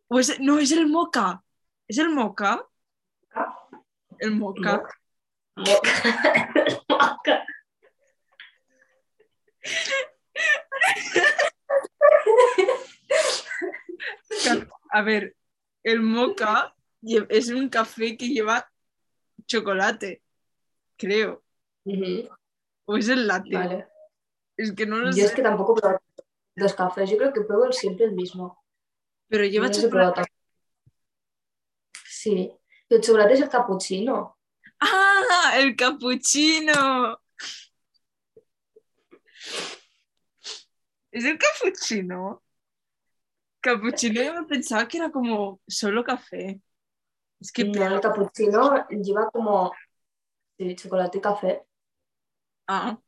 Pues 0.09 0.41
no, 0.41 0.59
es 0.59 0.73
el 0.73 0.89
moca. 0.89 1.43
¿Es 1.87 1.99
el 1.99 2.11
moca? 2.11 2.67
Ah, 3.35 3.69
El 4.19 4.33
moca. 4.33 4.83
Moca. 5.57 7.45
A 14.91 15.03
ver, 15.03 15.37
el 15.83 16.01
moca 16.01 16.75
es 17.03 17.49
un 17.49 17.69
café 17.69 18.17
que 18.17 18.29
lleva 18.29 18.71
chocolate, 19.47 20.23
creo. 20.97 21.43
O 22.85 22.97
es 22.97 23.09
el 23.09 23.27
latte. 23.27 23.55
Vale. 23.55 23.87
Es 24.57 24.73
que 24.73 24.87
no 24.87 24.99
lo 24.99 25.07
Yo 25.07 25.13
sé. 25.13 25.25
es 25.25 25.33
que 25.33 25.43
tampoco 25.43 25.75
pruebo 25.75 25.99
dos 26.55 26.75
cafés, 26.75 27.11
yo 27.11 27.17
creo 27.17 27.33
que 27.33 27.41
pruebo 27.41 27.73
siempre 27.73 28.05
el 28.05 28.13
mismo. 28.13 28.63
Pero 29.29 29.45
lleva 29.45 29.67
No 29.67 29.73
los 29.73 29.83
chocolate. 29.83 30.23
Sí. 32.05 32.53
El 32.89 33.01
chocolate 33.01 33.35
es 33.35 33.41
el 33.41 33.49
cappuccino. 33.49 34.39
¡Ah! 34.85 35.53
¡El 35.59 35.77
capuchino! 35.77 37.21
¿Es 41.11 41.25
el 41.25 41.39
capuchino? 41.39 42.43
Capuchino 43.61 44.23
yo 44.23 44.47
pensaba 44.47 44.89
que 44.89 44.99
era 44.99 45.11
como 45.11 45.61
solo 45.67 46.03
café. 46.03 46.61
Es 47.41 47.53
que 47.53 47.65
No, 47.65 47.87
el 47.87 48.01
cappuccino 48.01 48.87
lleva 48.89 49.31
como 49.31 49.73
sí, 50.59 50.75
chocolate 50.77 51.19
y 51.19 51.21
café. 51.21 51.63
Ah, 52.67 52.99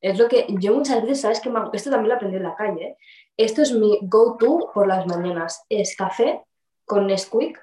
Es 0.00 0.18
lo 0.18 0.28
que 0.28 0.46
yo 0.60 0.74
muchas 0.74 1.02
veces, 1.02 1.20
¿sabes 1.22 1.40
que 1.40 1.50
Esto 1.72 1.90
también 1.90 2.10
lo 2.10 2.14
aprendí 2.14 2.36
en 2.36 2.42
la 2.44 2.54
calle. 2.56 2.84
¿eh? 2.84 2.96
Esto 3.36 3.62
es 3.62 3.72
mi 3.72 3.98
go-to 4.02 4.70
por 4.72 4.86
las 4.86 5.06
mañanas. 5.06 5.64
Es 5.68 5.96
café 5.96 6.42
con 6.84 7.06
Nesquik 7.06 7.58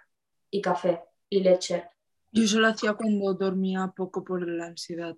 y 0.49 0.61
café 0.61 1.03
y 1.29 1.41
leche. 1.41 1.89
Yo 2.31 2.43
eso 2.43 2.59
lo 2.59 2.67
hacía 2.67 2.93
cuando 2.93 3.33
dormía 3.33 3.93
poco 3.95 4.23
por 4.23 4.47
la 4.47 4.67
ansiedad. 4.67 5.17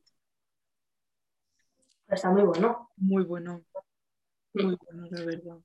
Está 2.07 2.29
muy 2.31 2.43
bueno. 2.43 2.89
Muy 2.97 3.23
bueno. 3.23 3.63
Muy 4.53 4.75
bueno, 4.75 5.07
la 5.09 5.25
verdad. 5.25 5.57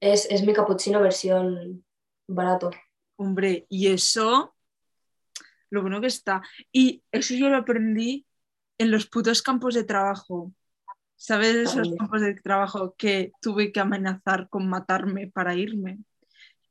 Es, 0.00 0.26
es 0.30 0.44
mi 0.44 0.52
cappuccino 0.52 1.00
versión 1.00 1.84
barato. 2.26 2.70
Hombre, 3.16 3.66
y 3.68 3.88
eso, 3.88 4.54
lo 5.70 5.82
bueno 5.82 6.00
que 6.00 6.06
está. 6.06 6.42
Y 6.70 7.02
eso 7.10 7.34
yo 7.34 7.48
lo 7.48 7.56
aprendí 7.56 8.26
en 8.78 8.90
los 8.90 9.06
putos 9.06 9.42
campos 9.42 9.74
de 9.74 9.84
trabajo. 9.84 10.52
¿Sabes 11.16 11.56
esos 11.56 11.96
campos 11.96 12.20
de 12.20 12.34
trabajo 12.34 12.94
que 12.96 13.32
tuve 13.40 13.72
que 13.72 13.80
amenazar 13.80 14.48
con 14.48 14.68
matarme 14.68 15.26
para 15.26 15.56
irme? 15.56 15.98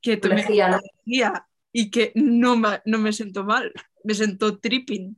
Que 0.01 0.15
¿no? 0.15 0.31
energía 0.31 1.47
y 1.79 1.91
que 1.91 2.12
no 2.15 2.57
me, 2.57 2.81
no 2.86 2.98
me 3.00 3.13
sentó 3.13 3.43
mal, 3.43 3.72
me 4.03 4.13
sentó 4.15 4.57
tripping. 4.60 5.15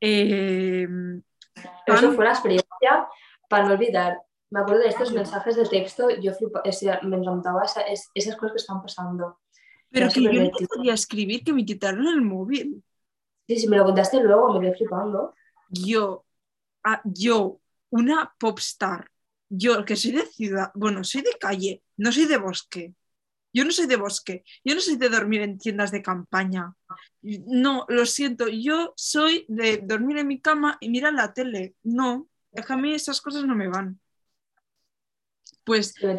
Eh, 0.00 0.86
eso 1.86 2.12
fue 2.12 2.24
una 2.24 2.32
experiencia 2.32 3.08
para 3.48 3.66
no 3.66 3.74
olvidar. 3.74 4.22
Me 4.50 4.60
acuerdo 4.60 4.82
de 4.82 4.88
estos 4.88 5.12
mensajes 5.12 5.56
de 5.56 5.66
texto, 5.66 6.08
yo 6.10 6.32
me 7.02 7.16
encantaba 7.16 7.64
esa- 7.64 7.82
es- 7.82 8.10
esas 8.14 8.36
cosas 8.36 8.52
que 8.52 8.58
están 8.62 8.82
pasando. 8.82 9.38
pero 9.92 10.06
era 10.06 10.14
que 10.14 10.22
yo 10.22 10.40
no 10.42 10.50
podía 10.68 10.94
escribir, 10.94 11.42
que 11.44 11.52
me 11.52 11.64
quitaron 11.64 12.06
el 12.06 12.22
móvil. 12.22 12.82
Sí, 13.46 13.56
sí, 13.56 13.68
me 13.68 13.76
lo 13.76 13.84
contaste 13.84 14.20
luego, 14.22 14.54
me 14.54 14.60
quedé 14.60 14.76
flipando. 14.76 15.34
yo, 15.68 16.24
ah, 16.84 17.00
yo, 17.04 17.60
una 17.90 18.34
popstar, 18.38 19.10
yo 19.48 19.84
que 19.84 19.96
soy 19.96 20.12
de 20.12 20.26
ciudad, 20.26 20.70
bueno, 20.74 21.04
soy 21.04 21.22
de 21.22 21.34
calle, 21.40 21.82
no 21.98 22.12
soy 22.12 22.26
de 22.26 22.38
bosque. 22.38 22.94
Yo 23.52 23.64
no 23.64 23.70
soy 23.70 23.86
de 23.86 23.96
bosque, 23.96 24.44
yo 24.64 24.74
no 24.74 24.80
soy 24.80 24.96
de 24.96 25.08
dormir 25.08 25.42
en 25.42 25.58
tiendas 25.58 25.90
de 25.90 26.02
campaña. 26.02 26.74
No, 27.22 27.84
lo 27.88 28.06
siento, 28.06 28.48
yo 28.48 28.92
soy 28.96 29.44
de 29.48 29.78
dormir 29.78 30.18
en 30.18 30.28
mi 30.28 30.40
cama 30.40 30.78
y 30.80 30.88
mirar 30.88 31.14
la 31.14 31.32
tele. 31.32 31.74
No, 31.82 32.28
a 32.68 32.76
mí 32.76 32.94
esas 32.94 33.20
cosas 33.20 33.44
no 33.44 33.54
me 33.54 33.68
van. 33.68 34.00
Pues 35.64 35.94
me 36.02 36.14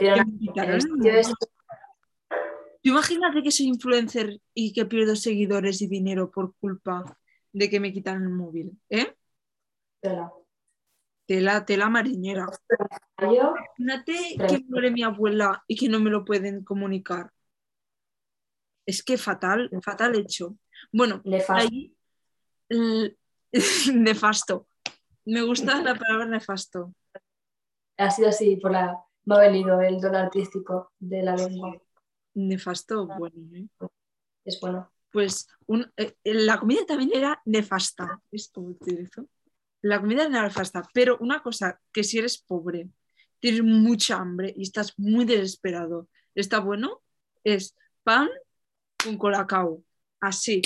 Tú 2.84 2.90
imagínate 2.90 3.44
que 3.44 3.52
soy 3.52 3.68
influencer 3.68 4.40
y 4.54 4.74
que 4.74 4.86
pierdo 4.86 5.16
seguidores 5.16 5.82
y 5.82 5.88
dinero 5.88 6.32
por 6.32 6.56
culpa 6.56 7.18
de 7.54 7.70
que 7.70 7.80
me 7.80 7.94
quitan 7.94 8.24
el 8.24 8.30
móvil, 8.30 8.72
¿eh? 8.90 9.14
Tela, 11.32 11.64
tela 11.64 11.88
marinera. 11.88 12.46
Imagínate 13.18 14.36
que 14.50 14.66
muere 14.68 14.92
mi 14.92 15.02
abuela 15.02 15.64
y 15.66 15.78
que 15.78 15.88
no 15.88 16.02
me 16.02 16.10
lo 16.10 16.26
pueden 16.26 16.62
comunicar. 16.66 17.32
Es 18.86 19.02
que 19.02 19.18
fatal, 19.18 19.70
fatal 19.82 20.14
hecho. 20.18 20.58
Bueno, 20.92 21.22
nefasto. 21.24 21.54
ahí 21.54 21.96
nefasto. 23.94 24.68
Me 25.24 25.42
gusta 25.42 25.82
la 25.82 25.96
palabra 25.96 26.26
nefasto. 26.26 26.94
Ha 27.96 28.12
sido 28.12 28.28
así, 28.28 28.58
por 28.58 28.72
la... 28.72 29.02
me 29.24 29.36
ha 29.36 29.40
venido 29.40 29.80
el 29.80 30.02
don 30.02 30.16
artístico 30.18 30.92
de 31.00 31.24
la 31.24 31.38
lengua. 31.38 31.82
Nefasto, 32.34 33.08
bueno. 33.08 33.38
¿eh? 33.56 33.70
Es 34.44 34.60
bueno. 34.60 34.92
Pues 35.14 35.48
un- 35.68 35.90
eh, 35.96 36.14
la 36.26 36.60
comida 36.60 36.86
también 36.86 37.12
era 37.14 37.42
nefasta. 37.46 38.22
¿Es 38.32 38.50
como? 38.50 38.76
La 39.82 40.00
comida 40.00 40.24
era 40.26 40.44
nefasta, 40.44 40.84
pero 40.94 41.18
una 41.20 41.42
cosa, 41.42 41.80
que 41.92 42.04
si 42.04 42.20
eres 42.20 42.38
pobre, 42.42 42.90
tienes 43.40 43.64
mucha 43.64 44.18
hambre 44.18 44.54
y 44.56 44.64
estás 44.64 44.98
muy 45.00 45.26
desesperado, 45.26 46.08
está 46.36 46.60
bueno, 46.60 47.02
es 47.44 47.76
pan 48.04 48.30
con 49.04 49.18
colacao. 49.18 49.84
Así. 50.20 50.62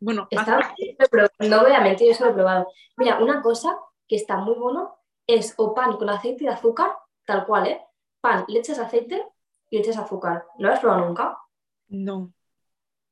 Bueno, 0.00 0.26
Está, 0.30 0.58
hace- 0.58 0.96
pero 1.10 1.28
no 1.40 1.62
voy 1.62 1.72
a 1.72 1.80
mentir, 1.80 2.10
eso 2.10 2.24
lo 2.24 2.30
he 2.30 2.34
probado. 2.34 2.68
Mira, 2.96 3.18
una 3.18 3.42
cosa 3.42 3.78
que 4.08 4.16
está 4.16 4.38
muy 4.38 4.54
bueno 4.54 4.96
es 5.26 5.54
o 5.58 5.74
pan 5.74 5.96
con 5.96 6.08
aceite 6.08 6.44
y 6.44 6.46
azúcar, 6.48 6.92
tal 7.26 7.44
cual, 7.44 7.66
¿eh? 7.66 7.80
Pan, 8.20 8.44
le 8.48 8.60
echas 8.60 8.78
aceite 8.78 9.26
y 9.70 9.76
le 9.76 9.82
echas 9.82 9.98
azúcar. 9.98 10.46
¿No 10.58 10.68
lo 10.68 10.74
has 10.74 10.80
probado 10.80 11.04
nunca? 11.06 11.36
no. 11.88 12.32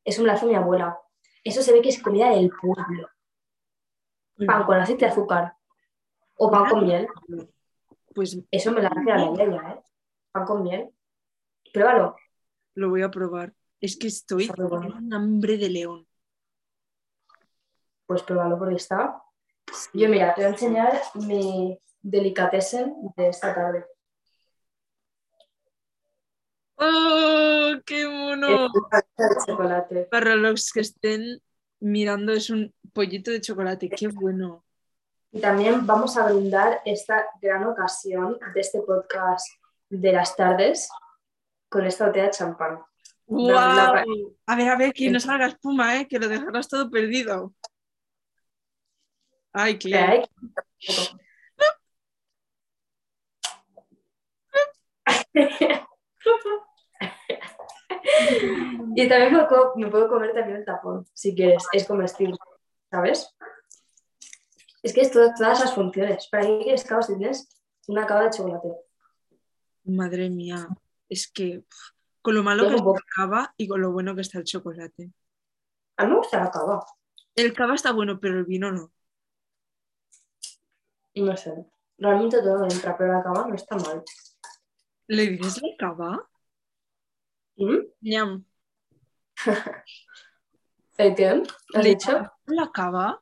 Eso 0.04 0.20
me 0.20 0.26
lo 0.28 0.34
hace 0.34 0.44
mi 0.46 0.54
abuela. 0.54 0.98
Eso 1.42 1.62
se 1.62 1.72
ve 1.72 1.80
que 1.80 1.88
es 1.88 2.02
comida 2.02 2.28
del 2.30 2.50
pueblo. 2.50 3.08
Pan 4.46 4.64
con 4.64 4.76
aceite 4.76 5.04
y 5.04 5.08
azúcar. 5.08 5.54
O 6.36 6.50
pan 6.50 6.68
con 6.68 6.84
miel. 6.84 7.06
Pues 8.14 8.38
Eso 8.50 8.72
me 8.72 8.82
lo 8.82 8.88
hace 8.88 9.12
a 9.12 9.18
la 9.18 9.42
ella, 9.42 9.70
¿eh? 9.72 9.82
Pan 10.32 10.44
con 10.44 10.62
miel. 10.62 10.90
Pruébalo. 11.72 12.16
Lo 12.74 12.90
voy 12.90 13.02
a 13.02 13.10
probar. 13.10 13.52
Es 13.80 13.96
que 13.96 14.08
estoy 14.08 14.48
con 14.48 14.86
un 14.86 15.14
hambre 15.14 15.56
de 15.56 15.68
león. 15.68 16.06
Pues 18.06 18.22
pruébalo 18.22 18.58
porque 18.58 18.76
está. 18.76 19.22
Yo, 19.92 20.08
mira, 20.08 20.34
te 20.34 20.42
voy 20.42 20.50
a 20.50 20.52
enseñar 20.52 21.00
mi 21.14 21.78
delicatessen 22.02 22.94
de 23.16 23.28
esta 23.28 23.54
tarde. 23.54 23.86
¡Oh, 26.76 27.72
qué 27.86 28.06
mono! 28.06 28.68
de. 29.90 30.04
Para 30.10 30.36
los 30.36 30.70
que 30.72 30.80
estén 30.80 31.40
mirando, 31.84 32.32
es 32.32 32.50
un 32.50 32.74
pollito 32.92 33.30
de 33.30 33.40
chocolate. 33.40 33.88
¡Qué 33.90 34.08
bueno! 34.08 34.64
Y 35.30 35.40
también 35.40 35.86
vamos 35.86 36.16
a 36.16 36.26
brindar 36.26 36.80
esta 36.84 37.26
gran 37.40 37.64
ocasión 37.64 38.38
de 38.54 38.60
este 38.60 38.80
podcast 38.80 39.46
de 39.90 40.12
las 40.12 40.34
tardes 40.36 40.88
con 41.68 41.84
esta 41.84 42.06
botella 42.06 42.26
de 42.26 42.30
champán. 42.30 42.78
¡Wow! 43.26 44.36
A 44.46 44.56
ver, 44.56 44.68
a 44.68 44.76
ver, 44.76 44.92
que 44.92 45.10
no 45.10 45.20
salga 45.20 45.46
espuma, 45.46 46.00
¿eh? 46.00 46.08
que 46.08 46.18
lo 46.18 46.28
dejarás 46.28 46.68
todo 46.68 46.90
perdido. 46.90 47.54
Ay, 49.52 49.78
claro. 49.78 50.24
y 58.94 59.08
también 59.08 59.32
me 59.32 59.44
puedo, 59.46 59.72
me 59.76 59.88
puedo, 59.88 60.08
comer 60.08 60.32
también 60.32 60.58
el 60.58 60.64
tapón, 60.64 61.06
si 61.12 61.34
quieres, 61.34 61.64
es 61.72 61.86
comestible, 61.86 62.36
¿sabes? 62.90 63.34
Es 64.82 64.92
que 64.92 65.00
es 65.00 65.10
todas 65.10 65.40
las 65.40 65.74
funciones. 65.74 66.28
¿Para 66.28 66.44
qué 66.44 66.60
quieres 66.62 66.84
cava 66.84 67.02
si 67.02 67.16
tienes 67.16 67.48
una 67.88 68.06
cava 68.06 68.24
de 68.24 68.30
chocolate? 68.30 68.68
Madre 69.84 70.30
mía, 70.30 70.68
es 71.08 71.26
que 71.26 71.64
con 72.22 72.34
lo 72.34 72.42
malo 72.42 72.68
que 72.68 72.76
está 72.76 72.84
la 72.84 73.04
cava 73.16 73.54
y 73.56 73.66
con 73.66 73.80
lo 73.80 73.92
bueno 73.92 74.14
que 74.14 74.20
está 74.20 74.38
el 74.38 74.44
chocolate. 74.44 75.10
A 75.96 76.04
mí 76.04 76.10
me 76.10 76.16
gusta 76.16 76.40
la 76.40 76.50
cava. 76.50 76.84
El 77.34 77.52
cava 77.52 77.74
está 77.74 77.92
bueno, 77.92 78.20
pero 78.20 78.38
el 78.38 78.44
vino 78.44 78.70
no. 78.70 78.92
No 81.16 81.36
sé. 81.36 81.66
Realmente 81.98 82.42
todo 82.42 82.64
entra, 82.64 82.96
pero 82.96 83.12
la 83.12 83.22
cava 83.22 83.46
no 83.46 83.54
está 83.54 83.76
mal. 83.76 84.02
¿Le 85.06 85.26
dices 85.28 85.62
la 85.62 85.68
cava? 85.78 86.28
¿Mm? 87.56 87.78
Ñam. 88.00 88.44
¿El 90.96 91.14
qué? 91.14 91.42
¿Has 91.74 91.84
dicho? 91.84 92.32
¿La 92.46 92.70
cava? 92.70 93.20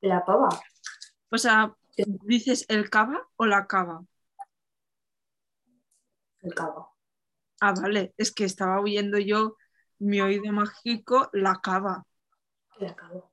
La 0.00 0.24
cava. 0.24 0.48
O 1.30 1.38
sea, 1.38 1.74
¿dices 1.96 2.64
el 2.68 2.88
cava 2.90 3.26
o 3.36 3.46
la 3.46 3.66
cava? 3.66 4.04
El 6.42 6.54
cava. 6.54 6.88
Ah, 7.60 7.72
vale. 7.72 8.14
Es 8.16 8.32
que 8.32 8.44
estaba 8.44 8.80
oyendo 8.80 9.18
yo 9.18 9.56
mi 9.98 10.20
oído 10.20 10.52
mágico, 10.52 11.28
la 11.32 11.60
cava. 11.62 12.04
La 12.78 12.94
cava. 12.94 13.30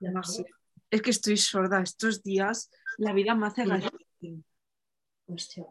La 0.00 0.10
No 0.10 0.20
cava. 0.22 0.32
sé. 0.32 0.46
Es 0.90 1.02
que 1.02 1.10
estoy 1.10 1.36
sorda. 1.36 1.80
Estos 1.80 2.22
días 2.22 2.70
la 2.98 3.12
vida 3.12 3.34
me 3.34 3.46
hace 3.46 3.64
galletín. 3.64 4.44
Hostia. 5.28 5.66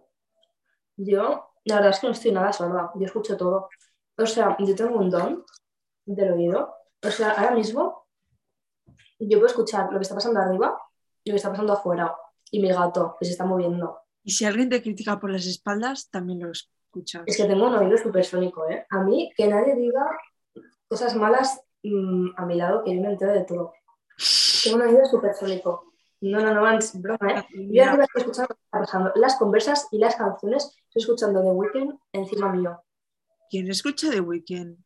Yo, 0.98 1.52
la 1.66 1.76
verdad 1.76 1.92
es 1.92 2.00
que 2.00 2.08
no 2.08 2.14
estoy 2.14 2.32
nada 2.32 2.54
sorda. 2.54 2.92
Yo 2.96 3.06
escucho 3.06 3.36
todo. 3.36 3.70
O 4.18 4.26
sea, 4.26 4.56
yo 4.60 4.76
tengo 4.76 4.98
un 4.98 5.10
don 5.10 5.44
del 6.06 6.32
oído. 6.34 6.74
O 7.02 7.10
sea, 7.10 7.32
ahora 7.32 7.52
mismo 7.52 8.08
yo 9.20 9.38
puedo 9.38 9.48
escuchar 9.48 9.92
lo 9.92 10.00
que 10.00 10.04
está 10.04 10.16
pasando 10.16 10.40
arriba 10.40 10.78
y 11.24 11.30
lo 11.30 11.34
que 11.34 11.38
está 11.38 11.50
pasando 11.50 11.74
afuera. 11.74 12.16
Y 12.52 12.62
mi 12.62 12.70
gato, 12.70 13.16
que 13.20 13.26
se 13.26 13.32
está 13.32 13.46
moviendo. 13.46 14.00
Y 14.24 14.32
si 14.32 14.46
alguien 14.46 14.70
te 14.70 14.82
critica 14.82 15.20
por 15.20 15.32
las 15.32 15.46
espaldas, 15.46 16.10
también 16.10 16.40
lo 16.40 16.52
escuchas. 16.52 17.24
Es 17.26 17.38
que 17.38 17.46
tengo 17.46 17.68
un 17.68 17.76
oído 17.76 17.98
supersónico, 17.98 18.70
¿eh? 18.70 18.86
A 18.90 19.04
mí, 19.04 19.32
que 19.36 19.48
nadie 19.48 19.76
diga 19.76 20.06
cosas 20.88 21.16
malas 21.16 21.62
mm, 21.84 22.30
a 22.38 22.46
mi 22.46 22.56
lado, 22.56 22.84
que 22.84 22.96
yo 22.96 23.02
me 23.02 23.10
entero 23.10 23.34
de 23.34 23.44
todo. 23.44 23.74
Tengo 24.64 24.78
un 24.78 24.82
oído 24.84 25.06
supersónico. 25.06 25.92
No, 26.22 26.40
no, 26.40 26.54
no, 26.54 26.78
es 26.78 27.00
broma, 27.00 27.32
¿eh? 27.32 27.46
Yo 27.72 27.84
arriba 27.84 28.06
estoy 28.06 28.22
escuchando. 28.22 28.56
Las 29.16 29.36
conversas 29.38 29.88
y 29.92 29.98
las 30.00 30.16
canciones, 30.16 30.66
estoy 30.88 31.02
escuchando 31.02 31.42
The 31.42 31.52
Weeknd 31.52 32.00
encima 32.14 32.52
mío. 32.52 32.85
¿Quién 33.50 33.70
escucha 33.70 34.10
The 34.10 34.22
Weeknd? 34.22 34.78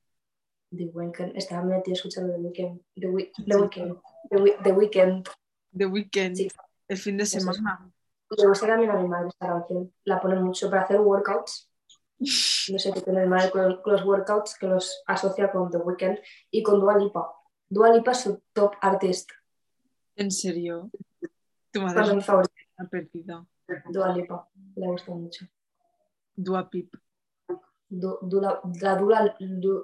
The 0.71 0.85
Weeknd, 0.93 1.35
estaba 1.35 1.63
metido 1.63 1.93
escuchando 1.93 2.33
The 2.33 2.39
Weeknd. 2.39 2.81
The, 2.95 3.07
Wee- 3.07 3.31
The 3.47 3.55
Weeknd. 3.57 4.01
The, 4.29 4.37
Wee- 4.37 4.57
The 4.63 4.71
Weeknd. 4.71 5.29
The 5.77 5.85
Weeknd. 5.85 6.35
Sí. 6.35 6.47
El 6.87 6.97
fin 6.97 7.17
de 7.17 7.25
semana. 7.25 7.91
Le 8.37 8.47
gusta 8.47 8.67
también 8.67 8.91
a 8.91 8.99
mi 9.01 9.07
madre 9.07 9.29
esta 9.29 9.47
canción. 9.47 9.91
La 10.03 10.21
pone 10.21 10.39
mucho 10.39 10.69
para 10.69 10.83
hacer 10.83 10.99
workouts. 10.99 11.67
No 12.71 12.77
sé 12.77 12.91
qué 12.93 13.01
tiene 13.01 13.21
de 13.21 13.25
mal 13.25 13.49
con, 13.49 13.79
los 13.83 14.05
workouts 14.05 14.55
que 14.59 14.67
los 14.67 15.01
asocia 15.07 15.51
con 15.51 15.71
The 15.71 15.77
Weeknd 15.77 16.19
y 16.51 16.61
con 16.61 16.79
Dua 16.79 16.97
Lipa. 16.97 17.31
Dua 17.67 17.91
Lipa 17.91 18.11
es 18.11 18.19
su 18.21 18.43
top 18.53 18.73
artist. 18.81 19.31
En 20.15 20.29
serio. 20.29 20.91
Tu 21.71 21.81
madre 21.81 22.03
es 22.03 22.13
mi 22.13 22.21
favorita, 22.21 22.53
una 22.77 22.89
perdida. 22.89 23.47
Dua 23.89 24.13
Lipa. 24.15 24.47
Le 24.75 24.87
gusta 24.87 25.11
mucho. 25.13 25.47
Dua 26.35 26.69
Pip. 26.69 26.93
Du, 27.89 28.19
Dula, 28.21 28.61
la 28.81 28.95
Dula, 28.95 29.35
du, 29.39 29.83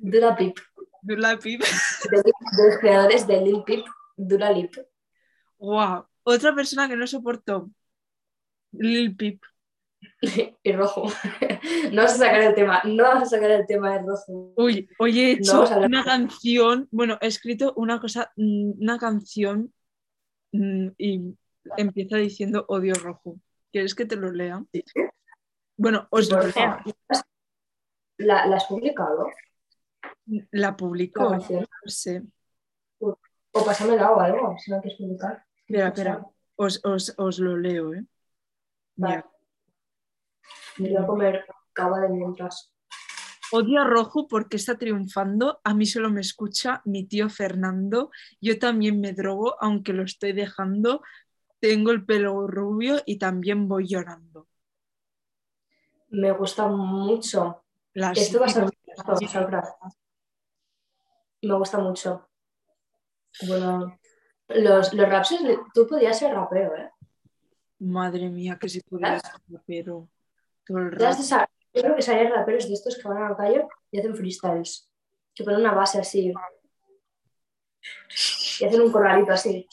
Dula 0.00 0.34
Pip. 0.36 0.58
Dua 1.02 1.38
Pip. 1.38 1.62
De, 2.10 2.16
de 2.16 2.68
los 2.68 2.78
creadores 2.78 3.26
de 3.26 3.40
Lil 3.40 3.62
Pip, 3.64 3.84
Dula 4.16 4.50
Lip. 4.50 4.74
Wow. 5.58 6.06
Otra 6.24 6.54
persona 6.54 6.88
que 6.88 6.96
no 6.96 7.06
soportó. 7.06 7.70
Lil 8.72 9.14
Pip. 9.16 9.42
y 10.62 10.72
rojo. 10.72 11.08
No 11.92 12.02
vas 12.02 12.14
a 12.14 12.18
sacar 12.18 12.42
el 12.42 12.54
tema, 12.54 12.82
no 12.84 13.04
vas 13.04 13.22
a 13.22 13.26
sacar 13.26 13.50
el 13.50 13.66
tema 13.66 13.92
de 13.92 14.06
rojo. 14.06 14.54
Uy, 14.56 14.88
hoy 14.98 15.20
he 15.20 15.32
hecho 15.32 15.64
una 15.76 16.04
canción, 16.04 16.88
bueno, 16.90 17.18
he 17.20 17.26
escrito 17.26 17.72
una 17.76 18.00
cosa, 18.00 18.32
mm, 18.36 18.82
una 18.82 18.98
canción 18.98 19.72
mm, 20.52 20.88
y 20.98 21.36
empieza 21.76 22.16
diciendo 22.16 22.64
odio 22.68 22.94
rojo. 22.94 23.38
¿Quieres 23.70 23.94
que 23.94 24.04
te 24.04 24.16
lo 24.16 24.30
lea? 24.30 24.62
Bueno, 25.76 26.06
os 26.10 26.30
lo. 26.30 26.40
¿La, 28.18 28.46
¿La 28.46 28.56
has 28.56 28.66
publicado? 28.66 29.26
La 30.50 30.76
canción. 30.76 31.60
no 31.60 31.90
sé. 31.90 32.22
O 33.00 33.64
pásamela 33.64 34.10
o 34.12 34.20
algo, 34.20 34.56
si 34.58 34.70
no 34.70 34.80
quieres 34.80 34.98
publicar. 34.98 35.44
Espera, 35.66 35.88
espera. 35.88 36.26
Os, 36.56 36.80
os, 36.84 37.14
os 37.18 37.38
lo 37.38 37.56
leo, 37.56 37.94
¿eh? 37.94 38.04
Vale. 38.96 39.24
Me 40.78 40.88
voy 40.88 40.96
a 40.96 41.06
comer 41.06 41.44
cava 41.72 42.00
de 42.00 42.08
mientras. 42.08 42.72
Odio 43.52 43.82
a 43.82 43.84
Rojo 43.84 44.26
porque 44.28 44.56
está 44.56 44.78
triunfando. 44.78 45.60
A 45.64 45.74
mí 45.74 45.84
solo 45.84 46.08
me 46.08 46.22
escucha 46.22 46.80
mi 46.86 47.04
tío 47.04 47.28
Fernando. 47.28 48.10
Yo 48.40 48.58
también 48.58 49.00
me 49.00 49.12
drogo, 49.12 49.56
aunque 49.60 49.92
lo 49.92 50.04
estoy 50.04 50.32
dejando. 50.32 51.02
Tengo 51.60 51.90
el 51.90 52.06
pelo 52.06 52.46
rubio 52.46 53.02
y 53.04 53.18
también 53.18 53.68
voy 53.68 53.86
llorando. 53.86 54.48
Me 56.12 56.30
gusta 56.32 56.68
mucho. 56.68 57.64
Las 57.94 58.18
Esto 58.18 58.38
va 58.40 58.46
a 58.46 58.48
ser. 58.48 58.64
Me 61.42 61.54
gusta 61.54 61.78
mucho. 61.78 62.28
Bueno, 63.46 63.98
los, 64.48 64.92
los 64.92 65.08
raps, 65.08 65.34
tú 65.72 65.86
podías 65.86 66.18
ser 66.18 66.34
rapero, 66.34 66.76
¿eh? 66.76 66.90
Madre 67.78 68.28
mía, 68.28 68.58
que 68.60 68.68
si 68.68 68.80
pudiera 68.82 69.18
ser 69.18 69.40
rapero. 69.48 70.08
Todo 70.66 70.78
el 70.78 70.90
Yo 70.90 71.82
creo 71.82 71.96
que 71.96 72.02
salen 72.02 72.30
raperos 72.30 72.68
de 72.68 72.74
estos 72.74 72.96
que 72.96 73.08
van 73.08 73.22
a 73.22 73.30
la 73.30 73.36
calle 73.36 73.66
y 73.90 73.98
hacen 73.98 74.14
freestyles. 74.14 74.90
Que 75.34 75.44
ponen 75.44 75.60
una 75.60 75.72
base 75.72 75.98
así. 75.98 76.32
Y 78.60 78.64
hacen 78.64 78.82
un 78.82 78.92
corralito 78.92 79.32
así. 79.32 79.66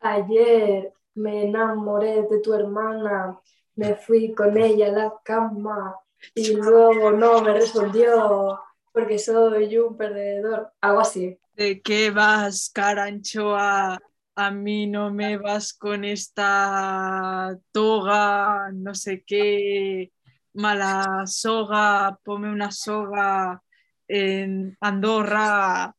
Ayer 0.00 0.92
me 1.14 1.44
enamoré 1.44 2.22
de 2.22 2.40
tu 2.40 2.52
hermana, 2.52 3.40
me 3.76 3.94
fui 3.94 4.34
con 4.34 4.56
ella 4.58 4.88
a 4.88 4.92
la 4.92 5.14
cama 5.24 5.96
y 6.34 6.54
luego 6.54 7.12
no 7.12 7.42
me 7.42 7.52
respondió 7.54 8.60
porque 8.92 9.18
soy 9.18 9.78
un 9.78 9.96
perdedor. 9.96 10.72
Algo 10.80 11.00
así. 11.00 11.38
¿De 11.54 11.80
qué 11.80 12.10
vas, 12.10 12.70
caranchoa? 12.74 13.98
A 14.34 14.50
mí 14.50 14.86
no 14.86 15.12
me 15.12 15.36
vas 15.36 15.74
con 15.74 16.04
esta 16.04 17.56
toga, 17.72 18.70
no 18.72 18.94
sé 18.94 19.22
qué, 19.26 20.12
mala 20.54 21.24
soga, 21.26 22.18
ponme 22.24 22.50
una 22.50 22.70
soga 22.70 23.62
en 24.08 24.76
Andorra. 24.80 25.94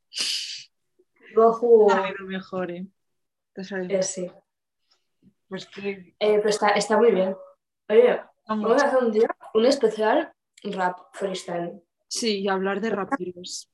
Goku, 1.36 1.88
lo 2.17 2.25
mejor, 2.25 2.71
¿eh? 2.71 2.88
Sale- 3.62 3.99
eh, 3.99 4.03
sí. 4.03 4.31
Pues 5.47 5.65
que 5.67 6.15
Eh, 6.19 6.38
pero 6.38 6.49
está, 6.49 6.69
está 6.69 6.97
muy 6.97 7.12
bien. 7.12 7.36
Oye, 7.91 8.21
vamos. 8.47 8.82
a 8.82 8.88
hacer 8.88 9.04
un 9.04 9.12
día 9.12 9.27
un 9.54 9.65
especial 9.65 10.32
rap 10.63 10.99
freestyle. 11.13 11.82
Sí, 12.08 12.41
y 12.41 12.47
hablar 12.47 12.82
de 12.82 12.89
raperos. 12.89 13.71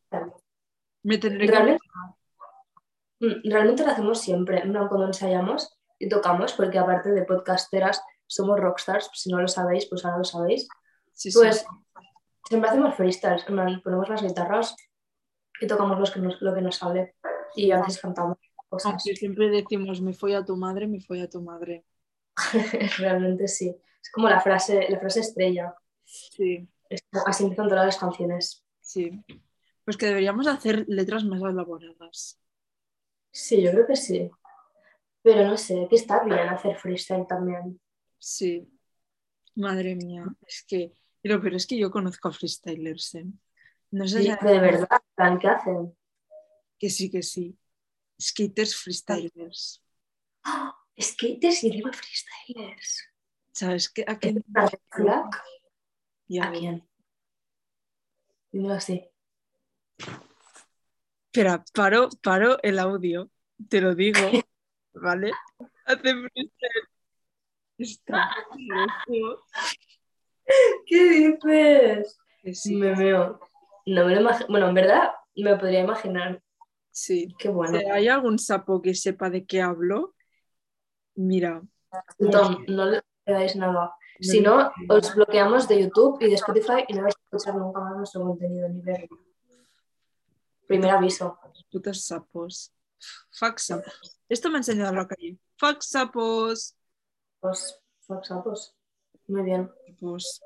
Me 1.03 1.17
tendré 1.17 1.45
que 1.45 1.51
Realmente, 1.51 1.83
Mm, 3.19 3.49
realmente 3.49 3.83
lo 3.83 3.91
hacemos 3.91 4.21
siempre, 4.21 4.65
no 4.65 4.87
cuando 4.87 5.07
ensayamos 5.07 5.75
y 5.97 6.07
tocamos, 6.07 6.53
porque 6.53 6.77
aparte 6.77 7.11
de 7.11 7.23
podcasteras, 7.23 8.01
somos 8.27 8.59
rockstars, 8.59 9.09
si 9.13 9.31
no 9.31 9.41
lo 9.41 9.47
sabéis, 9.47 9.87
pues 9.87 10.05
ahora 10.05 10.19
lo 10.19 10.23
sabéis. 10.23 10.67
pues 11.33 11.65
siempre 12.47 12.69
hacemos 12.69 12.95
freestyles, 12.95 13.43
ponemos 13.43 14.09
las 14.09 14.21
guitarras 14.21 14.75
y 15.59 15.65
tocamos 15.65 15.97
los 15.99 16.11
que 16.11 16.19
nos, 16.19 16.39
lo 16.41 16.53
que 16.53 16.61
nos 16.61 16.75
sale 16.75 17.15
y 17.55 17.71
a 17.71 17.79
veces 17.81 17.99
cantamos 17.99 18.37
cosas. 18.69 19.01
siempre 19.01 19.49
decimos, 19.49 20.01
me 20.01 20.13
fui 20.13 20.33
a 20.33 20.45
tu 20.45 20.55
madre, 20.55 20.87
me 20.87 20.99
fui 20.99 21.21
a 21.21 21.29
tu 21.29 21.41
madre. 21.41 21.85
Realmente 22.99 23.47
sí. 23.47 23.75
Es 24.07 24.11
como 24.13 24.29
la 24.29 24.39
frase, 24.39 24.87
la 24.89 24.99
frase 24.99 25.19
estrella. 25.19 25.75
Sí. 26.05 26.65
Así 27.25 27.43
empiezan 27.43 27.67
todas 27.67 27.85
las 27.85 27.97
canciones. 27.97 28.65
Sí. 28.79 29.21
Pues 29.83 29.97
que 29.97 30.05
deberíamos 30.05 30.47
hacer 30.47 30.85
letras 30.87 31.25
más 31.25 31.41
elaboradas. 31.41 32.39
Sí, 33.31 33.61
yo 33.61 33.71
creo 33.71 33.85
que 33.85 33.97
sí. 33.97 34.31
Pero 35.21 35.45
no 35.45 35.57
sé, 35.57 35.87
que 35.89 35.97
está 35.97 36.23
bien 36.23 36.39
hacer 36.39 36.77
freestyle 36.77 37.27
también. 37.27 37.81
Sí. 38.17 38.65
Madre 39.55 39.95
mía, 39.95 40.23
es 40.47 40.63
que. 40.65 40.93
Pero, 41.21 41.41
pero 41.41 41.57
es 41.57 41.67
que 41.67 41.77
yo 41.77 41.91
conozco 41.91 42.29
a 42.29 42.31
freestylers, 42.31 43.15
¿eh? 43.15 43.25
No 43.91 44.07
sé 44.07 44.23
si 44.23 44.29
de 44.29 44.59
verdad, 44.59 45.01
¿qué 45.41 45.47
hacen? 45.49 45.97
Que 46.79 46.89
sí, 46.89 47.11
que 47.11 47.23
sí. 47.23 47.57
Skaters 48.21 48.73
freestylers. 48.73 49.83
¡Oh! 50.45 50.73
Skaters 51.01 51.63
y 51.63 51.67
encima 51.67 51.91
freestylers. 51.91 53.16
¿Sabes 53.57 53.89
qué? 53.89 54.05
¿A 54.05 54.19
quién? 54.19 54.45
¿A 54.55 54.69
quién? 56.51 56.87
Dímelo 58.51 58.75
así. 58.75 59.09
Espera, 61.25 61.65
paro, 61.73 62.09
paro 62.21 62.61
el 62.61 62.77
audio. 62.77 63.31
Te 63.67 63.81
lo 63.81 63.95
digo. 63.95 64.19
¿Vale? 64.93 65.31
Hace 65.85 66.13
Está 67.79 68.29
¿Qué 70.85 71.33
dices? 71.43 72.19
Me 72.67 72.93
veo. 72.93 73.39
No 73.87 74.05
me 74.05 74.13
lo 74.13 74.21
imagino. 74.21 74.49
Bueno, 74.49 74.67
en 74.67 74.75
verdad 74.75 75.13
me 75.35 75.57
podría 75.57 75.79
imaginar. 75.79 76.43
Sí. 76.91 77.33
Qué 77.39 77.49
bueno. 77.49 77.79
Si 77.79 77.85
hay 77.85 78.07
algún 78.07 78.37
sapo 78.37 78.83
que 78.83 78.93
sepa 78.93 79.31
de 79.31 79.47
qué 79.47 79.63
hablo, 79.63 80.13
mira. 81.15 81.63
No, 82.19 82.59
no 82.67 83.06
le 83.27 83.33
dais 83.33 83.55
nada. 83.55 83.93
Si 84.19 84.41
no, 84.41 84.71
os 84.89 85.13
bloqueamos 85.13 85.67
de 85.67 85.81
YouTube 85.83 86.17
y 86.21 86.29
de 86.29 86.35
Spotify 86.35 86.85
y 86.87 86.93
no 86.93 87.03
vais 87.03 87.15
a 87.15 87.23
escuchar 87.35 87.55
nunca 87.55 87.79
más 87.81 87.97
nuestro 87.97 88.21
contenido 88.21 88.67
ni 88.69 88.81
verlo. 88.81 89.19
Primer 90.65 90.89
aviso. 90.91 91.37
Putos 91.71 92.05
sapos. 92.05 92.73
Fuck 93.31 93.59
sapos. 93.59 94.19
Esto 94.27 94.49
me 94.49 94.55
ha 94.55 94.57
enseñado 94.59 94.93
la 94.93 95.07
calle. 95.07 95.37
Fuck 95.57 95.81
sapos. 95.81 96.75
Pues, 97.39 97.79
fuck 98.01 98.23
sapos. 98.23 98.75
Muy 99.27 99.43
bien. 99.43 99.69
Pues, 99.99 100.41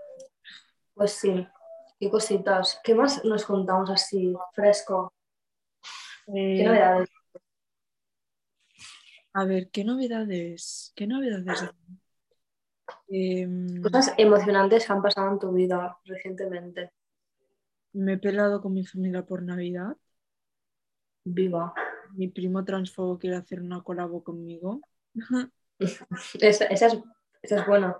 pues 0.93 1.11
sí. 1.13 1.47
Qué 1.99 2.09
cositas. 2.09 2.79
¿Qué 2.83 2.95
más 2.95 3.23
nos 3.23 3.45
contamos 3.45 3.89
así, 3.89 4.33
fresco? 4.53 5.13
¿Qué 6.25 6.61
eh, 6.61 6.65
novedades? 6.65 7.09
A 9.33 9.45
ver, 9.45 9.69
¿qué 9.71 9.83
novedades? 9.83 10.91
¿Qué 10.95 11.07
novedades? 11.07 11.71
Em, 13.07 13.81
Cosas 13.81 14.13
emocionantes 14.17 14.85
que 14.85 14.93
han 14.93 15.01
pasado 15.01 15.31
en 15.31 15.39
tu 15.39 15.51
vida 15.51 15.97
recientemente. 16.05 16.91
Me 17.93 18.13
he 18.13 18.17
pelado 18.17 18.61
con 18.61 18.73
mi 18.73 18.85
familia 18.85 19.25
por 19.25 19.43
Navidad. 19.43 19.95
Viva. 21.23 21.73
Mi 22.13 22.27
primo 22.27 22.63
transfobo 22.63 23.17
quiere 23.17 23.35
hacer 23.35 23.61
una 23.61 23.81
colabo 23.83 24.23
conmigo. 24.23 24.81
esa, 25.79 26.65
es, 26.65 26.99
buena. 27.67 27.97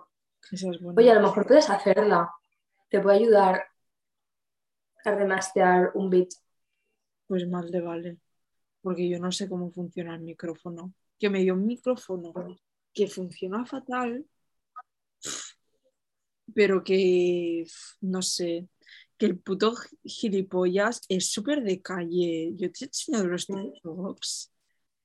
Esa 0.52 0.70
es 0.70 0.82
buena. 0.82 1.02
Oye, 1.02 1.12
a 1.12 1.16
lo 1.16 1.22
mejor 1.22 1.46
puedes 1.46 1.70
hacerla. 1.70 2.32
Te 2.90 3.00
puede 3.00 3.18
ayudar 3.18 3.66
a 5.04 5.12
remastear 5.12 5.92
un 5.96 6.10
beat. 6.10 6.30
Pues 7.28 7.48
mal 7.48 7.70
de 7.72 7.82
vale. 7.82 8.18
Porque 8.82 9.08
yo 9.08 9.20
no 9.20 9.32
sé 9.32 9.48
cómo 9.48 9.72
funciona 9.72 10.16
el 10.16 10.22
micrófono 10.22 10.94
que 11.22 11.30
me 11.30 11.42
dio 11.42 11.54
un 11.54 11.68
micrófono 11.68 12.34
que 12.92 13.08
funciona 13.08 13.64
fatal, 13.64 14.26
pero 16.54 16.84
que, 16.84 17.66
no 18.02 18.22
sé, 18.22 18.68
que 19.18 19.28
el 19.28 19.40
puto 19.40 19.74
gilipollas 20.04 21.02
es 21.10 21.32
súper 21.32 21.64
de 21.64 21.82
calle. 21.82 22.52
Yo 22.56 22.72
te 22.72 22.86
he 22.86 22.88
enseñado 22.88 23.28
los 23.28 23.46
TikToks. 23.46 24.52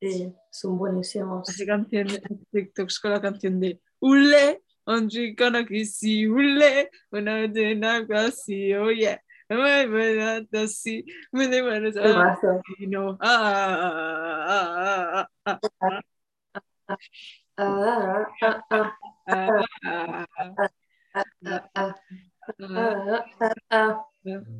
Sí, 0.01 0.33
son 0.51 0.79
buenísimos. 0.79 1.49
Hace 1.49 1.67
canción, 1.67 2.09
TikToks 2.51 3.01
con 3.01 3.11
la 3.13 3.21
canción 3.21 3.61
de 3.61 3.81
Ule, 4.01 4.63
un 4.87 5.09
chico 5.09 5.45
que 5.69 5.85
sí, 5.85 6.27
Ule, 6.27 6.91
una 7.11 7.49
de 7.49 8.07
casi, 8.09 8.75
oye. 8.75 9.21
Me 9.49 9.59
así, 10.59 11.05
me 11.31 11.47
no. 12.81 13.17
Ah, 13.21 15.29
ah, 15.47 16.27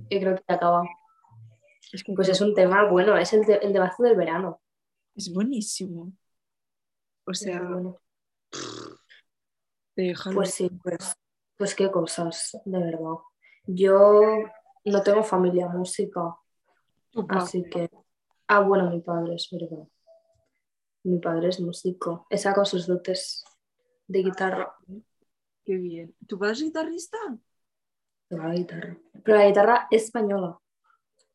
y 0.09 0.21
creo 0.21 0.37
que 0.37 0.53
acaba. 0.53 0.83
pues 2.15 2.29
es 2.29 2.41
un 2.41 2.55
tema 2.55 2.89
bueno, 2.91 3.17
es 3.17 3.33
el, 3.33 3.45
de, 3.45 3.55
el 3.57 3.73
debazo 3.73 4.03
del 4.03 4.17
verano. 4.17 4.61
Es 5.15 5.33
buenísimo. 5.33 6.13
O 7.25 7.35
sea, 7.35 7.63
pues 10.35 10.55
sí, 10.55 10.71
pues, 10.83 11.17
pues 11.57 11.75
qué 11.75 11.91
cosas, 11.91 12.59
de 12.65 12.79
verdad. 12.79 13.17
Yo 13.67 14.21
no 14.85 15.03
tengo 15.03 15.23
familia 15.23 15.69
música. 15.69 16.37
Así 17.29 17.65
que. 17.65 17.91
Ah, 18.49 18.61
bueno, 18.61 18.91
mi 18.91 19.01
padre, 19.01 19.35
es 19.35 19.49
verdad. 19.51 19.89
Mi 21.03 21.19
padre 21.19 21.49
es 21.49 21.61
músico. 21.61 22.27
He 22.31 22.39
sacado 22.39 22.65
sus 22.65 22.87
dotes 22.87 23.45
de 24.07 24.23
guitarra. 24.23 24.73
Qué 25.67 25.75
bien. 25.75 26.15
¿Tu 26.29 26.39
padre 26.39 26.53
es 26.53 26.63
guitarrista? 26.63 27.19
La 28.29 28.55
guitarra. 28.55 28.97
Pero 29.25 29.37
la 29.37 29.49
guitarra 29.49 29.89
española. 29.91 30.61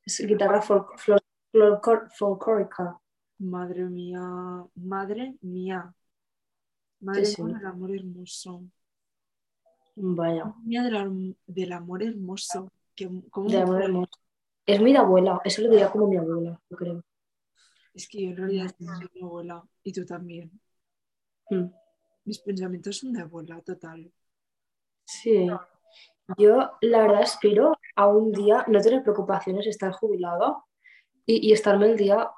Es 0.05 0.25
guitarra 0.25 0.61
folclórica. 0.61 2.97
Madre 3.39 3.89
mía, 3.89 4.21
madre 4.75 5.35
mía. 5.41 5.93
Madre 7.01 7.23
mía 7.39 7.57
del 7.57 7.65
amor 7.65 7.93
hermoso. 7.93 8.63
Vaya. 9.95 10.53
Mía 10.63 10.83
del 10.83 11.73
amor 11.73 12.01
hermoso. 12.01 12.71
Es 14.65 14.79
muy 14.79 14.93
de 14.93 14.97
abuela, 14.97 15.41
eso 15.43 15.61
lo 15.61 15.69
diría 15.69 15.91
como 15.91 16.07
mi 16.07 16.15
abuela, 16.15 16.57
yo 16.69 16.77
creo. 16.77 17.03
Es 17.93 18.07
que 18.07 18.23
yo 18.23 18.29
en 18.29 18.37
realidad 18.37 18.73
soy 18.79 19.09
mi 19.13 19.23
abuela 19.23 19.61
y 19.83 19.91
tú 19.91 20.05
también. 20.05 20.57
Hmm. 21.49 21.65
Mis 22.23 22.39
pensamientos 22.39 22.97
son 22.97 23.11
de 23.11 23.23
abuela, 23.23 23.61
total. 23.61 24.09
Sí. 25.11 25.47
Yo 26.37 26.71
la 26.81 27.01
verdad 27.01 27.23
aspiro 27.23 27.77
a 27.95 28.07
un 28.07 28.31
día 28.31 28.63
no 28.67 28.79
tener 28.79 29.03
preocupaciones, 29.03 29.67
estar 29.67 29.91
jubilada 29.91 30.63
y, 31.25 31.49
y 31.49 31.51
estarme 31.51 31.87
el 31.87 31.97
día 31.97 32.29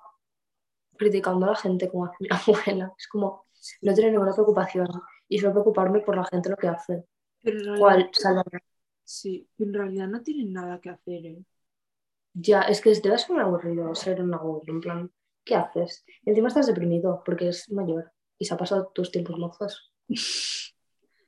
criticando 0.97 1.45
a 1.45 1.49
la 1.49 1.55
gente 1.55 1.89
como 1.89 2.05
hace 2.05 2.15
mi 2.19 2.29
abuela. 2.31 2.93
Es 2.97 3.07
como 3.07 3.45
no 3.81 3.93
tener 3.93 4.11
ninguna 4.11 4.33
preocupación 4.33 4.87
y 5.27 5.37
solo 5.39 5.53
preocuparme 5.53 6.01
por 6.01 6.15
la 6.15 6.25
gente 6.25 6.49
lo 6.49 6.57
que 6.57 6.67
hace. 6.67 7.03
Pero 7.41 7.75
¿Cuál 7.77 8.09
Sí, 9.05 9.47
en 9.59 9.73
realidad 9.73 10.07
no 10.07 10.23
tienen 10.23 10.53
nada 10.53 10.79
que 10.79 10.89
hacer. 10.89 11.25
¿eh? 11.25 11.43
Ya, 12.33 12.61
es 12.61 12.81
que 12.81 12.95
te 12.95 13.09
vas 13.09 13.29
un 13.29 13.39
aburrido 13.39 13.93
ser 13.93 14.21
un 14.21 14.33
aburrido, 14.33 14.73
en 14.73 14.81
plan, 14.81 15.11
¿qué 15.43 15.55
haces? 15.55 16.05
encima 16.25 16.47
estás 16.47 16.67
deprimido 16.67 17.21
porque 17.25 17.49
es 17.49 17.69
mayor 17.69 18.11
y 18.39 18.45
se 18.45 18.53
ha 18.53 18.57
pasado 18.57 18.91
tus 18.93 19.11
tiempos 19.11 19.37
mozos. 19.37 19.93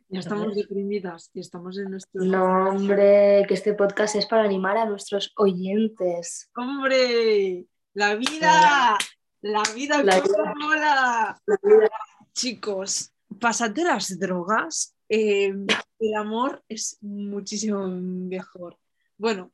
ya 0.09 0.19
estamos 0.19 0.55
deprimidas 0.55 1.29
y 1.33 1.39
estamos 1.39 1.77
en 1.77 1.91
nuestro... 1.91 2.23
No, 2.23 2.69
hombre, 2.69 3.45
que 3.47 3.53
este 3.53 3.73
podcast 3.73 4.15
es 4.15 4.25
para 4.25 4.43
animar 4.43 4.77
a 4.77 4.85
nuestros 4.85 5.33
oyentes. 5.37 6.49
¡Hombre! 6.55 7.65
¡La 7.93 8.15
vida! 8.15 8.97
¡La 9.41 9.63
vida! 9.73 10.03
La 10.03 10.19
vida. 10.21 10.53
mola! 10.55 11.41
La 11.45 11.57
vida. 11.63 11.89
Chicos, 12.33 13.13
pasad 13.39 13.71
de 13.71 13.83
las 13.83 14.19
drogas 14.19 14.95
Em, 15.09 15.67
el 15.99 16.15
amor 16.15 16.63
es 16.67 16.97
muchísimo 17.01 17.87
mejor. 17.87 18.77
Bueno, 19.17 19.51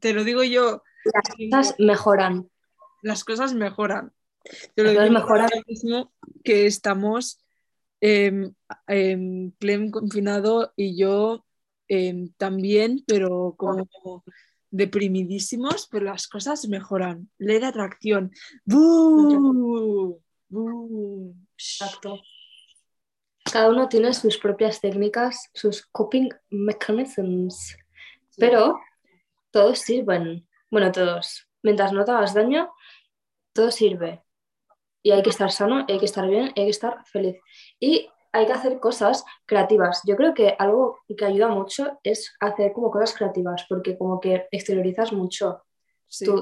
te 0.00 0.12
lo 0.12 0.24
digo 0.24 0.42
yo. 0.44 0.82
Las 1.04 1.34
cosas 1.36 1.74
mejoran. 1.78 2.50
Las 3.02 3.24
cosas 3.24 3.54
mejoran. 3.54 4.12
Te 4.74 4.82
lo 4.82 4.90
digo 4.90 5.10
mejoran. 5.10 5.48
mismo 5.66 6.12
que 6.44 6.66
estamos 6.66 7.41
en 8.02 9.54
pleno 9.58 9.90
confinado 9.92 10.72
y 10.76 10.98
yo 10.98 11.44
em, 11.86 12.32
también, 12.36 13.04
pero 13.06 13.54
como 13.56 14.24
deprimidísimos, 14.70 15.86
pero 15.90 16.06
las 16.06 16.26
cosas 16.26 16.66
mejoran. 16.68 17.30
Ley 17.38 17.60
de 17.60 17.66
atracción. 17.66 18.32
¡Bú! 18.64 20.20
¡Bú! 20.48 21.36
Exacto. 21.56 22.20
cada 23.44 23.70
uno 23.70 23.88
tiene 23.88 24.12
sus 24.14 24.38
propias 24.38 24.80
técnicas, 24.80 25.50
sus 25.54 25.86
coping 25.86 26.28
mechanisms, 26.50 27.76
pero 28.36 28.80
todos 29.52 29.78
sirven. 29.78 30.48
Bueno, 30.70 30.90
todos. 30.90 31.46
Mientras 31.62 31.92
no 31.92 32.04
te 32.04 32.10
hagas 32.10 32.34
daño, 32.34 32.72
todo 33.52 33.70
sirve. 33.70 34.22
Y 35.02 35.10
hay 35.10 35.22
que 35.22 35.30
estar 35.30 35.50
sano, 35.50 35.84
hay 35.88 35.98
que 35.98 36.04
estar 36.04 36.28
bien, 36.28 36.52
hay 36.56 36.64
que 36.64 36.70
estar 36.70 37.04
feliz. 37.06 37.36
Y 37.80 38.08
hay 38.32 38.46
que 38.46 38.52
hacer 38.52 38.80
cosas 38.80 39.24
creativas. 39.44 40.02
Yo 40.06 40.16
creo 40.16 40.32
que 40.32 40.56
algo 40.58 41.00
que 41.16 41.24
ayuda 41.24 41.48
mucho 41.48 41.98
es 42.02 42.34
hacer 42.40 42.72
como 42.72 42.90
cosas 42.90 43.14
creativas, 43.14 43.66
porque 43.68 43.98
como 43.98 44.20
que 44.20 44.48
exteriorizas 44.50 45.12
mucho 45.12 45.62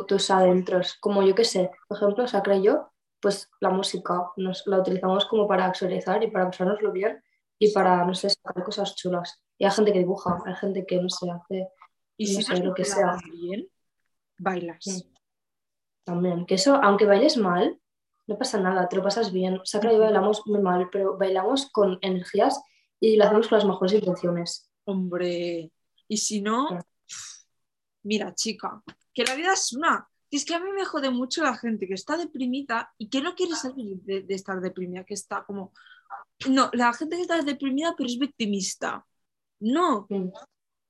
tus 0.06 0.30
adentros. 0.30 0.94
Como 1.00 1.22
yo 1.22 1.34
que 1.34 1.44
sé, 1.44 1.70
por 1.88 1.96
ejemplo, 1.96 2.26
Sacra 2.26 2.56
y 2.56 2.62
yo, 2.62 2.90
pues 3.20 3.50
la 3.60 3.70
música 3.70 4.30
nos 4.36 4.66
la 4.66 4.78
utilizamos 4.78 5.26
como 5.26 5.46
para 5.46 5.68
exteriorizar 5.68 6.22
y 6.22 6.30
para 6.30 6.46
pasárnoslo 6.46 6.92
bien 6.92 7.22
y 7.58 7.72
para, 7.72 8.04
no 8.04 8.14
sé, 8.14 8.30
sacar 8.30 8.64
cosas 8.64 8.94
chulas. 8.96 9.42
Y 9.58 9.64
hay 9.64 9.70
gente 9.70 9.92
que 9.92 9.98
dibuja, 9.98 10.38
hay 10.46 10.54
gente 10.54 10.86
que, 10.86 10.96
no 10.96 11.08
sé, 11.08 11.30
hace 11.30 11.68
y 12.16 12.26
si 12.26 12.42
sé, 12.42 12.56
lo 12.62 12.74
que 12.74 12.84
sea. 12.84 13.16
Bien, 13.32 13.68
bailas. 14.38 15.06
También, 16.04 16.46
que 16.46 16.54
eso, 16.54 16.76
aunque 16.82 17.04
bailes 17.04 17.36
mal, 17.36 17.78
no 18.26 18.38
pasa 18.38 18.60
nada, 18.60 18.88
te 18.88 18.96
lo 18.96 19.02
pasas 19.02 19.32
bien. 19.32 19.60
Sacra 19.64 19.92
y 19.92 19.96
yo 19.96 20.02
bailamos 20.02 20.42
muy 20.46 20.60
mal, 20.60 20.88
pero 20.90 21.16
bailamos 21.18 21.70
con 21.70 21.98
energías 22.00 22.60
y 23.00 23.16
lo 23.16 23.24
hacemos 23.24 23.48
con 23.48 23.58
las 23.58 23.66
mejores 23.66 23.92
intenciones. 23.94 24.70
Hombre, 24.84 25.72
y 26.08 26.16
si 26.16 26.40
no, 26.40 26.68
mira, 28.02 28.34
chica, 28.34 28.82
que 29.14 29.24
la 29.24 29.34
vida 29.34 29.52
es 29.52 29.72
una. 29.72 30.06
Es 30.30 30.44
que 30.44 30.54
a 30.54 30.60
mí 30.60 30.70
me 30.70 30.84
jode 30.84 31.10
mucho 31.10 31.42
la 31.42 31.56
gente 31.56 31.88
que 31.88 31.94
está 31.94 32.16
deprimida 32.16 32.92
y 32.98 33.08
que 33.08 33.20
no 33.20 33.34
quiere 33.34 33.54
salir 33.54 34.00
de, 34.02 34.24
estar 34.28 34.60
deprimida, 34.60 35.04
que 35.04 35.14
está 35.14 35.44
como. 35.44 35.72
No, 36.48 36.70
la 36.72 36.92
gente 36.92 37.16
que 37.16 37.22
está 37.22 37.42
deprimida 37.42 37.94
pero 37.96 38.08
es 38.08 38.18
victimista. 38.18 39.04
No. 39.58 40.06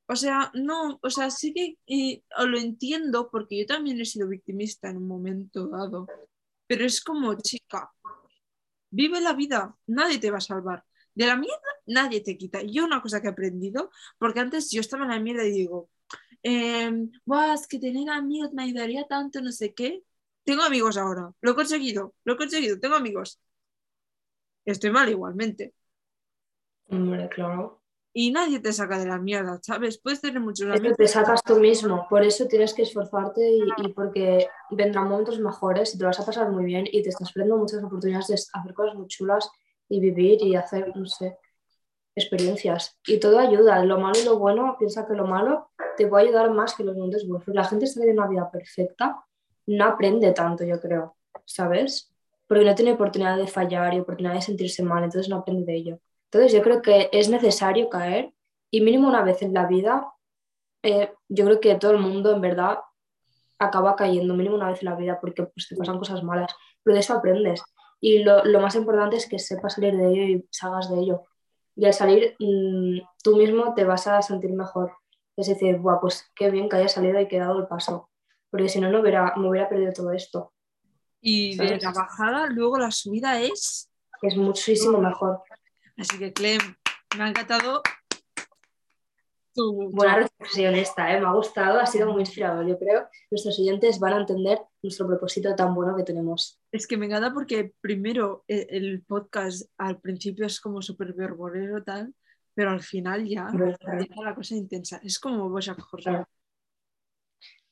O 0.06 0.16
sea, 0.16 0.50
no, 0.54 0.98
o 1.02 1.10
sea, 1.10 1.30
sí 1.30 1.54
que 1.54 2.22
lo 2.44 2.58
entiendo 2.58 3.30
porque 3.30 3.60
yo 3.60 3.66
también 3.66 4.00
he 4.00 4.04
sido 4.04 4.28
victimista 4.28 4.90
en 4.90 4.98
un 4.98 5.06
momento 5.06 5.68
dado. 5.68 6.06
Pero 6.70 6.84
es 6.84 7.00
como, 7.00 7.34
chica, 7.34 7.90
vive 8.92 9.20
la 9.20 9.32
vida, 9.32 9.76
nadie 9.88 10.20
te 10.20 10.30
va 10.30 10.38
a 10.38 10.40
salvar. 10.40 10.84
De 11.12 11.26
la 11.26 11.34
mierda 11.34 11.66
nadie 11.86 12.20
te 12.20 12.38
quita. 12.38 12.62
Yo 12.62 12.84
una 12.84 13.02
cosa 13.02 13.20
que 13.20 13.26
he 13.26 13.30
aprendido, 13.32 13.90
porque 14.18 14.38
antes 14.38 14.70
yo 14.70 14.80
estaba 14.80 15.02
en 15.02 15.10
la 15.10 15.18
mierda 15.18 15.44
y 15.44 15.50
digo, 15.50 15.90
eh, 16.44 17.08
es 17.54 17.66
que 17.66 17.80
tener 17.80 18.08
amigos 18.08 18.52
me 18.52 18.62
ayudaría 18.62 19.04
tanto, 19.08 19.42
no 19.42 19.50
sé 19.50 19.74
qué. 19.74 20.04
Tengo 20.44 20.62
amigos 20.62 20.96
ahora, 20.96 21.32
lo 21.40 21.50
he 21.50 21.54
conseguido, 21.56 22.14
lo 22.22 22.34
he 22.34 22.36
conseguido, 22.36 22.78
tengo 22.78 22.94
amigos. 22.94 23.40
Estoy 24.64 24.92
mal 24.92 25.08
igualmente. 25.08 25.74
Hombre, 26.86 27.28
claro. 27.30 27.79
Y 28.12 28.32
nadie 28.32 28.58
te 28.58 28.72
saca 28.72 28.98
de 28.98 29.06
la 29.06 29.18
mierda, 29.18 29.60
¿sabes? 29.62 29.98
Puedes 29.98 30.20
tener 30.20 30.40
muchos 30.40 30.68
amigos. 30.68 30.96
te 30.96 31.06
sacas 31.06 31.44
tú 31.44 31.60
mismo, 31.60 32.06
por 32.10 32.24
eso 32.24 32.46
tienes 32.46 32.74
que 32.74 32.82
esforzarte 32.82 33.40
y, 33.40 33.62
y, 33.84 33.92
porque 33.92 34.48
vendrán 34.70 35.08
momentos 35.08 35.38
mejores 35.38 35.94
y 35.94 35.98
te 35.98 36.04
vas 36.04 36.18
a 36.18 36.26
pasar 36.26 36.50
muy 36.50 36.64
bien 36.64 36.86
y 36.90 37.02
te 37.02 37.10
estás 37.10 37.32
perdiendo 37.32 37.58
muchas 37.58 37.84
oportunidades 37.84 38.26
de 38.26 38.34
hacer 38.34 38.74
cosas 38.74 38.96
muy 38.96 39.06
chulas 39.06 39.48
y 39.88 40.00
vivir 40.00 40.42
y 40.42 40.56
hacer, 40.56 40.92
no 40.96 41.06
sé, 41.06 41.38
experiencias. 42.16 42.98
Y 43.06 43.18
todo 43.20 43.38
ayuda, 43.38 43.84
lo 43.84 43.98
malo 43.98 44.18
y 44.20 44.24
lo 44.24 44.38
bueno, 44.38 44.76
piensa 44.78 45.06
que 45.06 45.14
lo 45.14 45.26
malo 45.26 45.70
te 45.96 46.06
puede 46.06 46.28
ayudar 46.28 46.50
más 46.50 46.74
que 46.74 46.84
los 46.84 46.96
momentos 46.96 47.26
buenos. 47.26 47.46
La 47.48 47.64
gente 47.64 47.84
está 47.84 48.00
viviendo 48.00 48.22
una 48.22 48.30
vida 48.30 48.50
perfecta, 48.50 49.24
no 49.66 49.84
aprende 49.84 50.32
tanto, 50.32 50.64
yo 50.64 50.80
creo, 50.80 51.16
¿sabes? 51.44 52.12
Porque 52.46 52.64
no 52.64 52.74
tiene 52.74 52.92
oportunidad 52.92 53.36
de 53.36 53.46
fallar 53.46 53.94
y 53.94 54.00
oportunidad 54.00 54.34
de 54.34 54.42
sentirse 54.42 54.82
mal, 54.82 55.04
entonces 55.04 55.28
no 55.28 55.36
aprende 55.36 55.64
de 55.64 55.78
ello. 55.78 56.00
Entonces 56.32 56.52
yo 56.52 56.62
creo 56.62 56.80
que 56.80 57.08
es 57.12 57.28
necesario 57.28 57.88
caer 57.88 58.32
y 58.70 58.82
mínimo 58.82 59.08
una 59.08 59.24
vez 59.24 59.42
en 59.42 59.52
la 59.52 59.66
vida, 59.66 60.12
eh, 60.82 61.12
yo 61.28 61.44
creo 61.44 61.60
que 61.60 61.74
todo 61.74 61.90
el 61.90 61.98
mundo 61.98 62.32
en 62.32 62.40
verdad 62.40 62.78
acaba 63.58 63.96
cayendo 63.96 64.34
mínimo 64.34 64.54
una 64.54 64.70
vez 64.70 64.80
en 64.82 64.90
la 64.90 64.94
vida 64.94 65.18
porque 65.20 65.42
pues, 65.42 65.68
te 65.68 65.76
pasan 65.76 65.98
cosas 65.98 66.22
malas, 66.22 66.54
pero 66.82 66.94
de 66.94 67.00
eso 67.00 67.14
aprendes. 67.14 67.62
Y 68.00 68.22
lo, 68.22 68.44
lo 68.44 68.60
más 68.60 68.76
importante 68.76 69.16
es 69.16 69.28
que 69.28 69.38
sepas 69.38 69.74
salir 69.74 69.96
de 69.96 70.08
ello 70.08 70.22
y 70.22 70.48
salgas 70.50 70.88
de 70.88 71.00
ello. 71.00 71.24
Y 71.74 71.84
al 71.84 71.94
salir, 71.94 72.36
mmm, 72.38 73.00
tú 73.22 73.36
mismo 73.36 73.74
te 73.74 73.84
vas 73.84 74.06
a 74.06 74.22
sentir 74.22 74.52
mejor. 74.52 74.92
Es 75.36 75.48
decir, 75.48 75.78
Buah, 75.78 76.00
pues 76.00 76.30
qué 76.36 76.50
bien 76.50 76.68
que 76.68 76.76
haya 76.76 76.88
salido 76.88 77.20
y 77.20 77.26
que 77.26 77.36
he 77.36 77.40
dado 77.40 77.58
el 77.58 77.66
paso, 77.66 78.08
porque 78.50 78.68
si 78.68 78.80
no, 78.80 78.90
no 78.90 79.00
hubiera, 79.00 79.34
me 79.36 79.48
hubiera 79.48 79.68
perdido 79.68 79.92
todo 79.92 80.12
esto. 80.12 80.52
Y 81.20 81.56
de 81.56 81.78
la 81.78 81.92
bajada, 81.92 82.46
luego 82.46 82.78
la 82.78 82.90
subida 82.90 83.40
es... 83.40 83.90
Es 84.22 84.36
muchísimo 84.36 84.98
mejor. 84.98 85.42
Así 86.00 86.18
que, 86.18 86.32
Clem, 86.32 86.60
me 87.18 87.24
ha 87.24 87.28
encantado 87.28 87.82
tu... 89.54 89.90
Buena 89.90 90.16
reflexión 90.16 90.74
esta, 90.74 91.14
¿eh? 91.14 91.20
me 91.20 91.26
ha 91.26 91.32
gustado, 91.32 91.78
ha 91.78 91.84
sido 91.84 92.10
muy 92.10 92.20
inspirador. 92.20 92.66
Yo 92.66 92.78
creo 92.78 93.02
que 93.10 93.18
nuestros 93.30 93.58
oyentes 93.58 94.00
van 94.00 94.14
a 94.14 94.20
entender 94.20 94.60
nuestro 94.82 95.06
propósito 95.06 95.54
tan 95.54 95.74
bueno 95.74 95.94
que 95.94 96.04
tenemos. 96.04 96.58
Es 96.72 96.86
que 96.86 96.96
me 96.96 97.04
encanta 97.04 97.34
porque 97.34 97.74
primero 97.82 98.44
e, 98.48 98.66
el 98.70 99.02
podcast 99.02 99.70
al 99.76 100.00
principio 100.00 100.46
es 100.46 100.58
como 100.58 100.80
súper 100.80 101.12
verborero 101.12 101.84
tal, 101.84 102.14
pero 102.54 102.70
al 102.70 102.80
final 102.80 103.28
ya 103.28 103.50
empieza 103.52 104.22
la 104.24 104.34
cosa 104.34 104.54
intensa. 104.54 105.00
Es 105.04 105.18
como 105.18 105.50
Bojack 105.50 105.86
Horseman. 105.92 106.24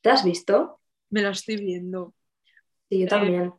¿Te 0.02 0.10
has 0.10 0.22
visto? 0.22 0.82
Me 1.08 1.22
lo 1.22 1.30
estoy 1.30 1.56
viendo. 1.56 2.14
Sí, 2.90 3.00
yo 3.00 3.08
también. 3.08 3.54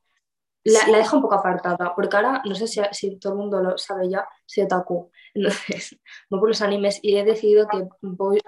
La, 0.63 0.87
la, 0.87 0.97
dejo 0.97 1.15
un 1.15 1.21
poco 1.21 1.35
apartada, 1.35 1.95
porque 1.95 2.17
ahora 2.17 2.41
no 2.45 2.53
sé 2.53 2.67
si, 2.67 2.81
si, 2.91 3.17
todo 3.17 3.33
el 3.33 3.39
mundo 3.39 3.61
lo 3.61 3.77
sabe 3.77 4.09
ya, 4.09 4.27
soy 4.45 4.63
otaku. 4.63 5.09
Entonces, 5.33 5.99
no 6.29 6.39
por 6.39 6.49
los 6.49 6.61
animes 6.61 6.99
y 7.01 7.15
he 7.15 7.23
decidido 7.23 7.67
que, 7.67 7.87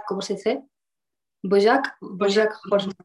¿cómo 0.08 0.22
se 0.22 0.34
dice? 0.34 0.64
Bojack, 1.44 1.98
Bojack 2.02 2.60
Horseman. 2.70 2.96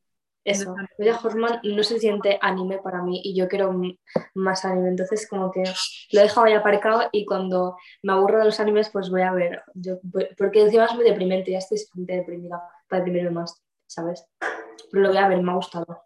Eso, 0.44 0.76
Bojack 0.98 1.24
Horseman 1.24 1.60
no 1.64 1.82
se 1.82 1.98
siente 1.98 2.38
anime 2.40 2.78
para 2.78 3.02
mí 3.02 3.20
y 3.24 3.34
yo 3.34 3.48
quiero 3.48 3.74
más 4.34 4.64
anime. 4.64 4.90
Entonces, 4.90 5.28
como 5.28 5.50
que 5.50 5.64
lo 6.12 6.20
he 6.20 6.22
dejado 6.22 6.46
ahí 6.46 6.52
aparcado 6.52 7.08
y 7.12 7.24
cuando 7.24 7.76
me 8.02 8.12
aburro 8.12 8.38
de 8.38 8.44
los 8.44 8.60
animes, 8.60 8.90
pues 8.90 9.10
voy 9.10 9.22
a 9.22 9.32
ver. 9.32 9.62
Yo, 9.74 9.98
porque 10.38 10.62
encima 10.62 10.84
es 10.84 10.94
muy 10.94 11.04
deprimente, 11.04 11.50
ya 11.50 11.58
estoy 11.58 11.78
deprimida 11.94 12.62
para 12.88 13.00
deprimirme 13.02 13.30
más, 13.30 13.60
¿sabes? 13.86 14.24
Pero 14.90 15.02
lo 15.02 15.08
voy 15.08 15.18
a 15.18 15.28
ver, 15.28 15.42
me 15.42 15.50
ha 15.50 15.56
gustado. 15.56 16.05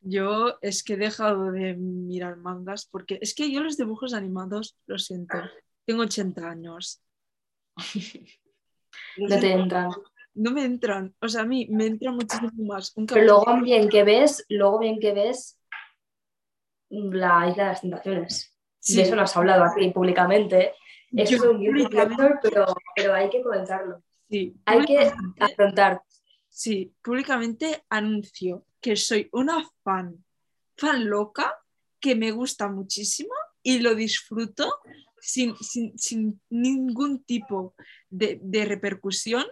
Yo 0.00 0.58
es 0.62 0.82
que 0.82 0.94
he 0.94 0.96
dejado 0.96 1.50
de 1.50 1.74
mirar 1.74 2.36
mangas 2.36 2.86
porque 2.86 3.18
es 3.20 3.34
que 3.34 3.50
yo 3.50 3.62
los 3.62 3.76
dibujos 3.76 4.14
animados, 4.14 4.76
lo 4.86 4.98
siento, 4.98 5.38
tengo 5.84 6.02
80 6.02 6.48
años. 6.48 7.02
no 9.16 9.40
te 9.40 9.52
entran. 9.52 9.90
No 10.34 10.52
me 10.52 10.64
entran, 10.64 11.14
o 11.20 11.28
sea, 11.28 11.42
a 11.42 11.46
mí 11.46 11.66
me 11.68 11.86
entra 11.86 12.12
muchísimo 12.12 12.50
más. 12.64 12.94
Pero 12.94 13.24
luego 13.24 13.60
bien 13.60 13.88
que 13.88 14.04
ves, 14.04 14.44
luego 14.48 14.78
bien 14.78 15.00
que 15.00 15.12
ves 15.12 15.58
la 16.90 17.48
isla 17.48 17.64
de 17.64 17.68
las 17.70 17.80
tentaciones. 17.80 18.54
De 18.86 19.02
eso 19.02 19.16
no 19.16 19.22
has 19.22 19.36
hablado 19.36 19.64
aquí 19.64 19.90
públicamente. 19.90 20.74
Es 21.10 21.32
un 21.40 21.60
pero, 22.42 22.66
pero 22.94 23.14
hay 23.14 23.30
que 23.30 23.42
comentarlo. 23.42 24.02
Sí, 24.30 24.54
hay 24.66 24.84
que 24.84 25.10
afrontar. 25.40 26.02
Sí, 26.48 26.94
públicamente 27.02 27.84
anuncio 27.88 28.64
que 28.80 28.96
soy 28.96 29.28
una 29.32 29.68
fan, 29.82 30.24
fan 30.76 31.08
loca, 31.08 31.54
que 32.00 32.14
me 32.14 32.30
gusta 32.30 32.68
muchísimo 32.68 33.32
y 33.62 33.80
lo 33.80 33.94
disfruto 33.94 34.72
sin, 35.20 35.54
ningún 36.48 37.22
tipo 37.24 37.74
de, 38.08 38.64
repercusión. 38.64 39.44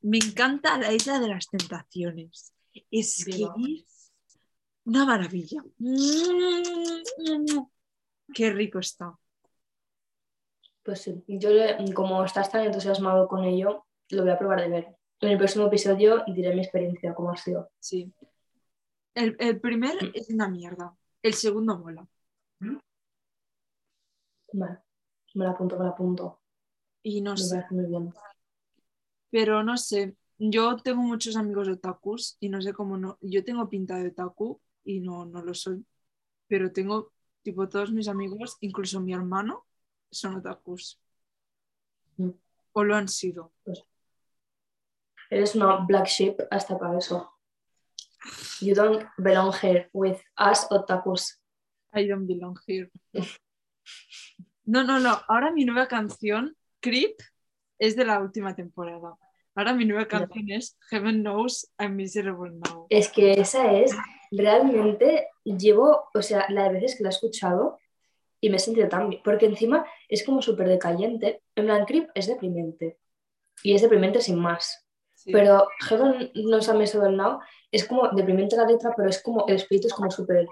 Me 0.00 0.18
encanta 0.18 0.78
la 0.78 0.92
isla 0.92 1.18
de 1.18 1.28
las 1.28 1.48
tentaciones. 1.48 2.54
Es 2.90 3.24
que 3.24 3.42
es 3.42 4.12
una 4.84 5.04
maravilla. 5.04 5.62
Qué 8.34 8.50
rico 8.50 8.78
está. 8.78 9.18
Pues 10.82 11.02
sí, 11.02 11.22
yo 11.28 11.50
como 11.94 12.24
estás 12.24 12.50
tan 12.50 12.64
entusiasmado 12.64 13.28
con 13.28 13.44
ello, 13.44 13.86
lo 14.08 14.22
voy 14.22 14.30
a 14.32 14.38
probar 14.38 14.62
de 14.62 14.68
ver. 14.68 14.99
En 15.20 15.28
el 15.28 15.38
próximo 15.38 15.66
episodio 15.66 16.24
diré 16.26 16.54
mi 16.54 16.62
experiencia, 16.62 17.14
cómo 17.14 17.30
ha 17.30 17.36
sido. 17.36 17.70
Sí. 17.78 18.12
El, 19.14 19.36
el 19.38 19.60
primer 19.60 19.96
mm. 20.02 20.12
es 20.14 20.30
una 20.30 20.48
mierda. 20.48 20.96
El 21.22 21.34
segundo 21.34 21.78
mola. 21.78 22.06
¿Mm? 22.60 22.78
Vale. 24.54 24.78
Me 25.34 25.44
la 25.44 25.50
apunto, 25.50 25.78
me 25.78 25.84
la 25.84 25.90
apunto. 25.90 26.40
Y 27.02 27.20
no 27.20 27.36
sé. 27.36 27.66
Muy 27.70 27.86
bien. 27.86 28.12
Pero 29.30 29.62
no 29.62 29.76
sé. 29.76 30.16
Yo 30.38 30.76
tengo 30.76 31.02
muchos 31.02 31.36
amigos 31.36 31.66
de 31.66 31.74
otakus 31.74 32.38
y 32.40 32.48
no 32.48 32.62
sé 32.62 32.72
cómo 32.72 32.96
no. 32.96 33.18
Yo 33.20 33.44
tengo 33.44 33.68
pinta 33.68 33.98
de 33.98 34.08
otaku 34.08 34.58
y 34.84 35.00
no, 35.00 35.26
no 35.26 35.42
lo 35.42 35.52
soy. 35.52 35.84
Pero 36.46 36.72
tengo, 36.72 37.12
tipo, 37.42 37.68
todos 37.68 37.92
mis 37.92 38.08
amigos, 38.08 38.56
incluso 38.60 39.00
mi 39.00 39.12
hermano, 39.12 39.66
son 40.10 40.36
otakus. 40.36 40.98
Mm. 42.16 42.30
O 42.72 42.84
lo 42.84 42.96
han 42.96 43.08
sido. 43.08 43.52
Pues 43.62 43.84
Eres 45.30 45.54
una 45.54 45.76
black 45.86 46.06
sheep 46.06 46.40
hasta 46.50 46.76
para 46.76 46.98
eso. 46.98 47.30
You 48.60 48.74
don't 48.74 49.06
belong 49.16 49.54
here 49.62 49.88
with 49.92 50.18
us 50.36 50.66
otakus. 50.70 51.38
I 51.94 52.06
don't 52.06 52.26
belong 52.26 52.58
here. 52.66 52.90
No, 54.66 54.84
no, 54.84 54.98
no. 54.98 55.20
Ahora 55.28 55.50
mi 55.52 55.64
nueva 55.64 55.88
canción, 55.88 56.56
Creep, 56.80 57.16
es 57.78 57.96
de 57.96 58.04
la 58.04 58.20
última 58.20 58.54
temporada. 58.54 59.16
Ahora 59.54 59.72
mi 59.72 59.84
nueva 59.84 60.06
canción 60.06 60.50
es 60.50 60.76
Heaven 60.90 61.22
Knows 61.22 61.72
I'm 61.78 61.96
Miserable 61.96 62.52
Now. 62.52 62.86
Es 62.88 63.08
que 63.08 63.32
esa 63.32 63.72
es, 63.72 63.96
realmente 64.30 65.28
llevo, 65.44 66.08
o 66.14 66.22
sea, 66.22 66.46
la 66.50 66.64
de 66.64 66.74
veces 66.74 66.96
que 66.96 67.02
la 67.02 67.08
he 67.08 67.12
escuchado 67.12 67.78
y 68.40 68.50
me 68.50 68.56
he 68.56 68.60
sentido 68.60 68.88
tan 68.88 69.08
bien, 69.10 69.22
porque 69.24 69.46
encima 69.46 69.84
es 70.08 70.24
como 70.24 70.40
súper 70.40 70.68
decayente. 70.68 71.42
En 71.54 71.66
plan, 71.66 71.84
Creep 71.84 72.10
es 72.14 72.26
deprimente 72.26 72.98
y 73.62 73.74
es 73.74 73.82
deprimente 73.82 74.20
sin 74.20 74.38
más. 74.38 74.86
Pero 75.26 75.68
Heaven 75.80 76.30
Knows 76.34 76.68
I'm 76.68 76.78
Miserable 76.78 77.16
Now 77.16 77.40
es 77.70 77.86
como 77.86 78.08
deprimente 78.08 78.56
la 78.56 78.64
letra, 78.64 78.92
pero 78.96 79.08
es 79.08 79.22
como 79.22 79.46
el 79.46 79.56
espíritu 79.56 79.88
es 79.88 79.94
como 79.94 80.10
súper. 80.10 80.48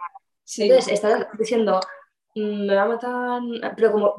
Entonces 0.57 0.93
estás 0.93 1.27
diciendo, 1.39 1.81
mm, 2.35 2.67
me 2.67 2.75
va 2.75 2.83
a 2.83 2.89
matar, 2.89 3.75
pero 3.77 3.93
como, 3.93 4.15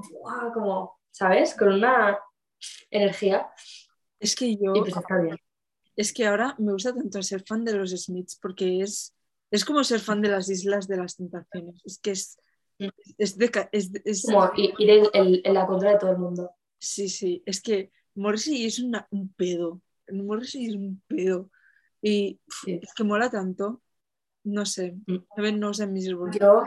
como, 0.54 1.00
¿sabes? 1.12 1.56
Con 1.56 1.74
una 1.74 2.20
energía. 2.90 3.50
Es 4.20 4.36
que 4.36 4.56
yo. 4.56 4.74
Y 4.76 4.82
pues 4.82 4.96
está 4.96 5.18
bien. 5.18 5.38
Es 5.96 6.14
que 6.14 6.26
ahora 6.26 6.56
me 6.60 6.72
gusta 6.72 6.94
tanto 6.94 7.22
ser 7.24 7.44
fan 7.46 7.66
de 7.66 7.74
los 7.74 7.92
Smiths 7.92 8.38
porque 8.42 8.82
es, 8.82 9.16
es 9.52 9.66
como 9.66 9.84
ser 9.84 10.00
fan 10.00 10.22
de 10.22 10.30
las 10.30 10.50
Islas 10.50 10.88
de 10.88 10.98
las 10.98 11.16
Tentaciones. 11.16 11.82
Es 11.86 12.00
que 12.00 12.12
es. 12.12 12.38
Mm. 12.80 12.88
Es, 13.18 13.38
es, 14.06 14.26
como 14.26 14.50
ir 14.56 14.74
en, 15.14 15.54
la 15.54 15.68
contra 15.68 15.92
de 15.92 15.98
todo 15.98 16.12
el 16.12 16.18
mundo. 16.18 16.52
Sí, 16.78 17.10
sí. 17.10 17.44
Es 17.46 17.62
que 17.62 17.92
Morrissey 18.16 18.66
es 18.66 18.80
un 18.80 19.34
pedo. 19.36 19.82
Morrissey 20.12 20.68
es 20.68 20.76
un 20.76 21.02
pedo. 21.08 21.50
Y 22.02 22.40
es 22.66 22.94
que 22.94 23.04
mola 23.04 23.30
tanto. 23.30 23.82
No 24.44 24.66
sé. 24.66 24.98
Mm. 25.08 25.60
No 25.60 25.74
sé 25.74 25.88
mis 25.88 26.08
Yo 26.08 26.64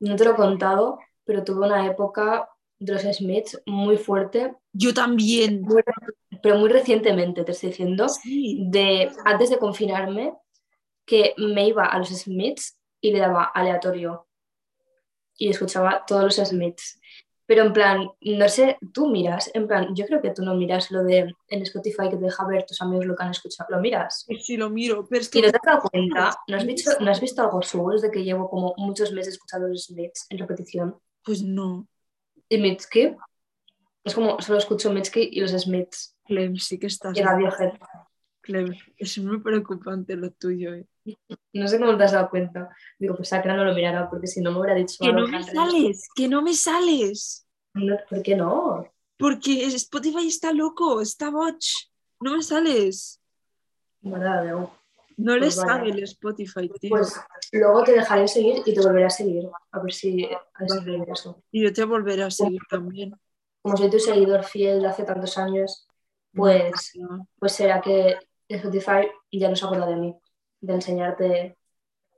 no 0.00 0.16
te 0.16 0.24
lo 0.24 0.32
he 0.32 0.36
contado, 0.36 0.98
pero 1.24 1.44
tuve 1.44 1.66
una 1.66 1.86
época 1.86 2.48
de 2.78 2.92
los 2.92 3.02
Smiths 3.02 3.60
muy 3.66 3.96
fuerte. 3.96 4.54
Yo 4.72 4.92
también. 4.92 5.66
pero 6.42 6.58
muy 6.58 6.68
recientemente, 6.68 7.44
te 7.44 7.52
estoy 7.52 7.70
diciendo, 7.70 8.06
de, 8.24 9.10
antes 9.24 9.50
de 9.50 9.58
confinarme, 9.58 10.34
que 11.06 11.34
me 11.38 11.68
iba 11.68 11.86
a 11.86 11.98
los 11.98 12.08
Smiths 12.08 12.78
y 13.00 13.12
le 13.12 13.18
daba 13.18 13.44
aleatorio. 13.44 14.28
Y 15.36 15.48
escuchaba 15.48 16.04
todos 16.06 16.24
los 16.24 16.48
Smiths. 16.48 17.00
Pero 17.46 17.64
en 17.64 17.72
plan, 17.74 18.08
no 18.22 18.48
sé, 18.48 18.78
tú 18.92 19.08
miras, 19.08 19.50
en 19.52 19.66
plan, 19.66 19.94
yo 19.94 20.06
creo 20.06 20.22
que 20.22 20.30
tú 20.30 20.42
no 20.42 20.54
miras 20.54 20.90
lo 20.90 21.04
de 21.04 21.34
en 21.48 21.62
Spotify 21.62 22.08
que 22.08 22.16
te 22.16 22.24
deja 22.24 22.46
ver 22.46 22.64
tus 22.64 22.80
amigos 22.80 23.04
lo 23.04 23.14
que 23.14 23.22
han 23.22 23.30
escuchado. 23.32 23.68
¿Lo 23.70 23.80
miras? 23.80 24.26
Sí, 24.40 24.56
lo 24.56 24.70
miro, 24.70 25.06
pero 25.08 25.20
es 25.20 25.28
que... 25.28 25.40
¿Y 25.40 25.42
no 25.42 25.50
te 25.50 25.58
has 25.58 25.62
dado 25.62 25.82
cuenta? 25.90 26.38
¿No 26.48 26.56
has 26.56 26.64
visto, 26.64 26.92
¿no 27.00 27.10
has 27.10 27.20
visto 27.20 27.42
algo 27.42 27.60
suyo 27.60 27.90
desde 27.90 28.10
que 28.10 28.24
llevo 28.24 28.48
como 28.48 28.74
muchos 28.78 29.12
meses 29.12 29.34
escuchando 29.34 29.68
los 29.68 29.84
Smiths 29.84 30.26
en 30.30 30.38
repetición? 30.38 30.96
Pues 31.22 31.42
no. 31.42 31.86
¿Y 32.48 32.58
Mitski? 32.58 33.14
Es 34.04 34.14
como, 34.14 34.40
solo 34.40 34.58
escucho 34.58 34.90
Mitski 34.90 35.28
y 35.32 35.40
los 35.40 35.50
Smiths. 35.50 36.16
Clem, 36.24 36.56
sí 36.56 36.78
que 36.78 36.86
estás... 36.86 37.16
Y 37.16 37.22
Radiohead. 37.22 37.72
Clem, 38.40 38.74
es 38.96 39.18
muy 39.18 39.40
preocupante 39.40 40.16
lo 40.16 40.30
tuyo, 40.30 40.74
¿eh? 40.74 40.86
No 41.52 41.68
sé 41.68 41.78
cómo 41.78 41.96
te 41.96 42.04
has 42.04 42.12
dado 42.12 42.30
cuenta. 42.30 42.68
Digo, 42.98 43.14
pues 43.16 43.28
Sacra 43.28 43.54
no 43.56 43.64
lo 43.64 43.74
mirará 43.74 44.08
porque 44.08 44.26
si 44.26 44.40
no 44.40 44.52
me 44.52 44.60
hubiera 44.60 44.74
dicho. 44.74 44.96
Que 45.00 45.12
no 45.12 45.26
me 45.26 45.42
sales, 45.42 46.08
que 46.14 46.28
no 46.28 46.42
me 46.42 46.54
sales. 46.54 47.46
¿Por 48.08 48.22
qué 48.22 48.36
no? 48.36 48.86
Porque 49.18 49.64
Spotify 49.66 50.26
está 50.26 50.52
loco, 50.52 51.00
está 51.00 51.30
botch. 51.30 51.88
No 52.20 52.36
me 52.36 52.42
sales. 52.42 53.20
No 54.02 55.34
le 55.34 55.40
pues 55.40 55.54
sabe 55.54 55.90
el 55.90 56.02
Spotify, 56.02 56.68
tío. 56.80 56.90
Pues 56.90 57.20
luego 57.52 57.84
te 57.84 57.92
dejaré 57.92 58.26
seguir 58.26 58.62
y 58.64 58.74
te 58.74 58.80
volveré 58.80 59.06
a 59.06 59.10
seguir. 59.10 59.48
A 59.72 59.78
ver 59.80 59.92
si 59.92 60.28
eso. 61.06 61.42
Y 61.52 61.62
yo 61.62 61.72
te 61.72 61.84
volveré 61.84 62.24
a 62.24 62.30
seguir 62.30 62.60
también. 62.68 63.14
Como 63.62 63.76
soy 63.76 63.90
tu 63.90 63.98
seguidor 63.98 64.44
fiel 64.44 64.82
de 64.82 64.88
hace 64.88 65.04
tantos 65.04 65.38
años, 65.38 65.86
pues, 66.34 66.92
pues 67.38 67.52
será 67.52 67.80
que 67.80 68.18
Spotify 68.48 69.08
ya 69.32 69.48
no 69.48 69.56
se 69.56 69.64
acuerda 69.64 69.86
de 69.86 69.96
mí, 69.96 70.16
de 70.66 70.74
enseñarte. 70.74 71.58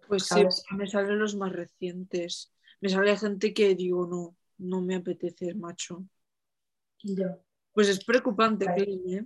Pues 0.08 0.24
sí, 0.24 0.44
me 0.76 0.86
salen 0.86 1.18
los 1.18 1.34
más 1.36 1.52
recientes. 1.52 2.52
Me 2.80 2.88
sale 2.88 3.16
gente 3.16 3.52
que 3.52 3.74
digo, 3.74 4.06
no, 4.06 4.36
no 4.58 4.80
me 4.80 4.96
apetece, 4.96 5.54
macho. 5.54 6.04
Yo. 7.02 7.26
Pues 7.72 7.88
es 7.88 8.04
preocupante, 8.04 8.66
¿eh? 8.76 9.24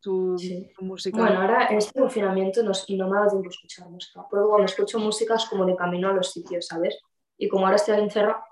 Tu, 0.00 0.36
música. 0.80 1.18
Bueno, 1.18 1.40
ahora 1.40 1.68
en 1.68 1.78
este 1.78 1.98
confinamiento 1.98 2.62
no, 2.62 2.72
no 2.72 3.08
me 3.08 3.16
ha 3.16 3.20
dado 3.20 3.30
tiempo 3.30 3.48
a 3.48 3.50
escuchar 3.50 3.88
música. 3.88 4.26
Porque 4.28 4.46
cuando 4.46 4.66
escucho 4.66 4.98
música 4.98 5.34
es 5.34 5.46
como 5.46 5.64
de 5.64 5.76
camino 5.76 6.10
a 6.10 6.12
los 6.12 6.30
sitios, 6.30 6.66
¿sabes? 6.66 6.98
Y 7.38 7.48
como 7.48 7.64
ahora 7.64 7.76
estoy 7.76 7.98
encerrado, 7.98 8.42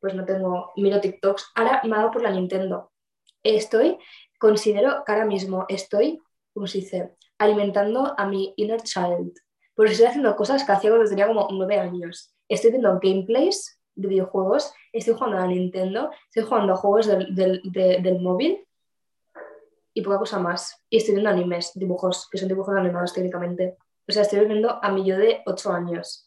pues 0.00 0.14
no 0.14 0.24
tengo, 0.24 0.72
miro 0.76 1.00
TikToks. 1.00 1.52
Ahora 1.56 1.80
me 1.84 1.94
ha 1.96 1.98
dado 1.98 2.10
por 2.12 2.22
la 2.22 2.30
Nintendo. 2.30 2.92
Estoy, 3.42 3.98
considero 4.38 5.02
que 5.04 5.12
ahora 5.12 5.24
mismo 5.24 5.66
estoy, 5.68 6.20
como 6.52 6.66
se 6.66 6.78
dice, 6.78 7.16
alimentando 7.38 8.14
a 8.18 8.26
mi 8.26 8.54
inner 8.56 8.82
child. 8.82 9.32
Porque 9.74 9.92
estoy 9.92 10.06
haciendo 10.06 10.34
cosas 10.36 10.64
que 10.64 10.72
hacía 10.72 10.90
cuando 10.90 11.08
tenía 11.08 11.26
como 11.26 11.48
nueve 11.52 11.78
años. 11.78 12.34
Estoy 12.48 12.70
viendo 12.70 12.98
gameplays 13.02 13.80
de 13.94 14.08
videojuegos, 14.08 14.72
estoy 14.92 15.14
jugando 15.14 15.38
a 15.38 15.46
Nintendo, 15.46 16.10
estoy 16.28 16.44
jugando 16.44 16.74
a 16.74 16.76
juegos 16.76 17.06
del, 17.06 17.34
del, 17.34 17.62
del 17.72 18.20
móvil 18.20 18.66
y 19.94 20.02
poca 20.02 20.18
cosa 20.18 20.38
más. 20.38 20.82
Y 20.90 20.98
estoy 20.98 21.14
viendo 21.14 21.30
animes, 21.30 21.72
dibujos, 21.74 22.28
que 22.30 22.38
son 22.38 22.48
dibujos 22.48 22.74
animados 22.76 23.12
técnicamente. 23.12 23.76
O 24.06 24.12
sea, 24.12 24.22
estoy 24.22 24.44
viendo 24.46 24.82
a 24.82 24.92
mi 24.92 25.04
yo 25.04 25.16
de 25.16 25.42
8 25.46 25.72
años. 25.72 26.24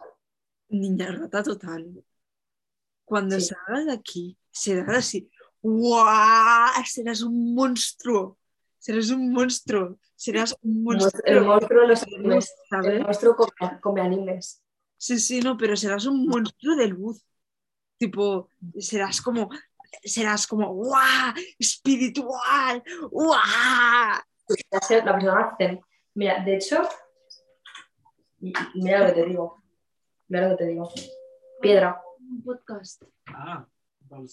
Niña 0.70 1.12
rata 1.12 1.44
total. 1.44 2.04
Cuando 3.06 3.40
salgas 3.40 3.86
de 3.86 3.92
aquí, 3.92 4.38
serás 4.52 4.98
así. 4.98 5.30
¡Guau! 5.62 6.84
Serás 6.86 7.22
un 7.22 7.54
monstruo. 7.54 8.38
Serás 8.80 9.10
un 9.12 9.32
monstruo. 9.32 10.00
Serás 10.16 10.56
un 10.62 10.84
monstruo. 10.84 11.22
El 11.26 11.46
monstruo 11.46 11.82
de 11.82 11.88
los 11.88 12.04
animes. 12.04 12.56
El 12.84 13.04
monstruo 13.04 13.36
come, 13.36 13.80
come 13.82 14.02
animes. 14.02 14.64
Sí, 14.98 15.20
sí, 15.20 15.42
no, 15.42 15.58
pero 15.58 15.76
serás 15.76 16.06
un 16.06 16.26
monstruo 16.26 16.76
de 16.76 16.88
luz. 16.88 17.26
Tipo, 17.98 18.50
serás 18.78 19.22
como, 19.22 19.50
serás 20.04 20.48
como, 20.48 20.74
¡guau! 20.74 21.34
Espiritual, 21.58 22.84
¡guau! 23.12 24.22
ser 24.82 25.06
la 25.06 25.14
persona 25.14 25.56
zen. 25.58 25.82
Mira, 26.16 26.44
de 26.44 26.56
hecho, 26.56 26.82
mira 28.74 29.00
lo 29.00 29.06
que 29.08 29.22
te 29.22 29.26
digo. 29.26 29.62
Mira 30.28 30.50
lo 30.50 30.58
que 30.58 30.64
te 30.64 30.70
digo. 30.70 30.90
Piedra. 31.62 32.02
Un 32.20 32.44
podcast. 32.44 33.04
Ah, 33.28 33.66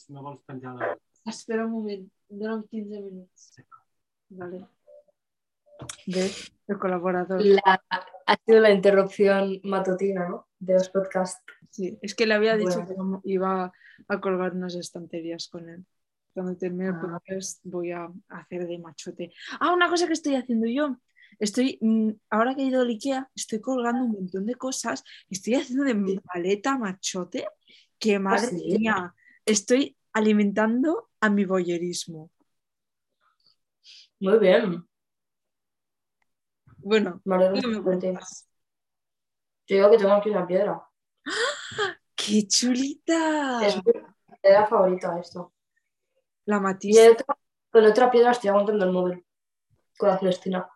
no 0.09 0.23
vols 0.23 0.43
penjar 0.45 0.99
Espera 1.25 1.65
un 1.67 1.73
moment, 1.73 2.13
dona'm 2.29 2.67
15 2.69 3.01
minuts. 3.01 3.57
Vale. 4.29 4.67
¿Ves? 6.07 6.53
El 6.67 6.79
colaborador. 6.79 7.45
La, 7.45 7.83
ha 8.27 8.37
sido 8.45 8.61
la 8.61 8.71
interrupción 8.71 9.61
matutina, 9.63 10.29
¿no? 10.29 10.49
De 10.59 10.75
los 10.75 10.89
podcasts. 10.89 11.43
Sí, 11.71 11.99
es 12.03 12.15
que 12.15 12.27
le 12.27 12.35
había 12.35 12.57
dicho 12.57 12.87
que 12.87 12.95
iba 13.25 13.73
a 14.09 14.21
colgar 14.21 14.55
unas 14.55 14.75
estanterías 14.75 15.49
con 15.49 15.69
él. 15.69 15.85
Cuando 16.33 16.57
termine 16.57 16.87
el 16.87 16.97
ah. 16.97 17.01
podcast 17.01 17.61
voy 17.65 17.93
a 17.93 18.09
hacer 18.29 18.67
de 18.67 18.79
machote. 18.79 19.33
Ah, 19.61 19.73
una 19.73 19.89
cosa 19.89 20.07
que 20.07 20.15
estoy 20.15 20.35
haciendo 20.35 20.67
yo. 20.67 20.97
Estoy, 21.39 21.79
mm, 21.81 22.11
ahora 22.31 22.55
que 22.55 22.63
he 22.63 22.67
ido 22.67 22.81
al 22.81 22.89
Ikea, 22.89 23.31
estoy 23.35 23.61
colgando 23.61 24.05
un 24.05 24.13
montón 24.13 24.47
de 24.47 24.55
cosas. 24.55 25.05
Estoy 25.31 25.55
haciendo 25.55 25.85
de 25.85 26.21
paleta 26.21 26.79
machote. 26.79 27.47
Que 27.99 28.17
¿Ah, 28.17 28.21
madre 28.21 28.53
mía, 28.53 29.15
estoy 29.45 29.97
alimentando 30.13 31.11
a 31.21 31.31
mi 31.31 31.45
boyerismo. 31.45 32.31
Muy 34.21 34.39
bien. 34.39 34.89
Bueno, 36.79 37.21
vale, 37.25 37.51
no 37.51 37.83
me 37.83 38.01
Yo 38.03 38.21
digo 39.67 39.91
que 39.91 39.99
tengo 39.99 40.13
aquí 40.13 40.31
una 40.31 40.47
piedra. 40.47 40.89
¡Qué 42.15 42.47
chulita! 42.47 43.67
Es 43.67 43.77
mi 43.77 43.93
piedra 44.41 44.67
favorita 44.67 45.19
esto. 45.19 45.53
La 46.45 46.61
matista. 46.61 47.11
Y 47.11 47.17
con 47.71 47.85
otra 47.85 48.11
piedra 48.11 48.31
estoy 48.31 48.51
aguantando 48.51 48.85
el 48.85 48.93
móvil. 48.93 49.27
Con 49.99 50.09
la 50.11 50.19
Celestina. 50.19 50.71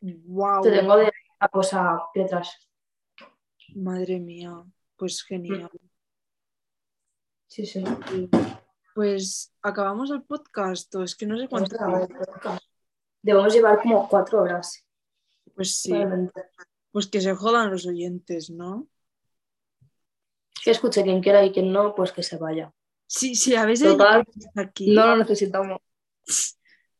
Wow. 0.00 0.62
Te 0.62 0.70
tengo 0.70 0.96
de 0.96 1.12
la 1.40 1.48
cosa 1.48 1.98
piedras. 2.12 2.68
Madre 3.74 4.20
mía, 4.20 4.62
pues 4.96 5.22
genial. 5.22 5.70
Sí, 7.46 7.64
sí. 7.66 7.82
Pues 8.94 9.52
acabamos 9.62 10.10
el 10.10 10.22
podcast, 10.22 10.94
es 10.96 11.14
que 11.14 11.26
no 11.26 11.38
sé 11.38 11.48
cuánto. 11.48 11.76
Debemos 13.22 13.54
llevar 13.54 13.80
como 13.80 14.08
cuatro 14.08 14.42
horas. 14.42 14.84
Pues 15.54 15.76
sí. 15.76 15.94
Pues 16.90 17.06
que 17.06 17.20
se 17.20 17.34
jodan 17.34 17.70
los 17.70 17.86
oyentes, 17.86 18.50
¿no? 18.50 18.88
Que 20.62 20.72
escuche 20.72 21.02
quien 21.02 21.22
quiera 21.22 21.44
y 21.44 21.52
quien 21.52 21.72
no, 21.72 21.94
pues 21.94 22.12
que 22.12 22.22
se 22.22 22.36
vaya. 22.36 22.72
Sí, 23.06 23.34
sí, 23.34 23.54
a 23.56 23.64
veces 23.64 23.96
aquí. 24.56 24.94
No 24.94 25.06
lo 25.06 25.16
necesitamos. 25.16 25.80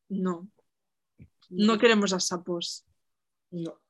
No. 0.08 0.48
No 1.50 1.78
queremos 1.78 2.12
a 2.12 2.20
sapos. 2.20 2.86
No. 3.50 3.80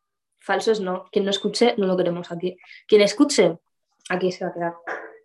Falsos 0.41 0.81
no. 0.81 1.09
Quien 1.13 1.25
no 1.25 1.31
escuche, 1.31 1.75
no 1.79 1.87
lo 1.87 1.97
queremos 1.97 2.33
aquí. 2.33 2.57
Quien 2.89 3.03
escuche, 3.03 3.59
aquí 4.09 4.33
se 4.33 4.45
va 4.45 4.51
a 4.51 4.55
quedar. 4.55 4.75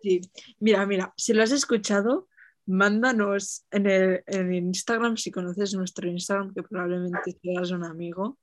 Sí. 0.00 0.20
Mira, 0.60 0.86
mira, 0.86 1.12
si 1.16 1.32
lo 1.32 1.42
has 1.42 1.50
escuchado, 1.50 2.28
mándanos 2.68 3.64
en 3.70 3.86
el, 3.86 4.22
en 4.26 4.52
Instagram, 4.52 5.16
si 5.16 5.30
conoces 5.30 5.74
nuestro 5.74 6.08
Instagram, 6.08 6.52
que 6.54 6.62
probablemente 6.62 7.36
seas 7.42 7.70
un 7.70 7.84
amigo, 7.84 8.38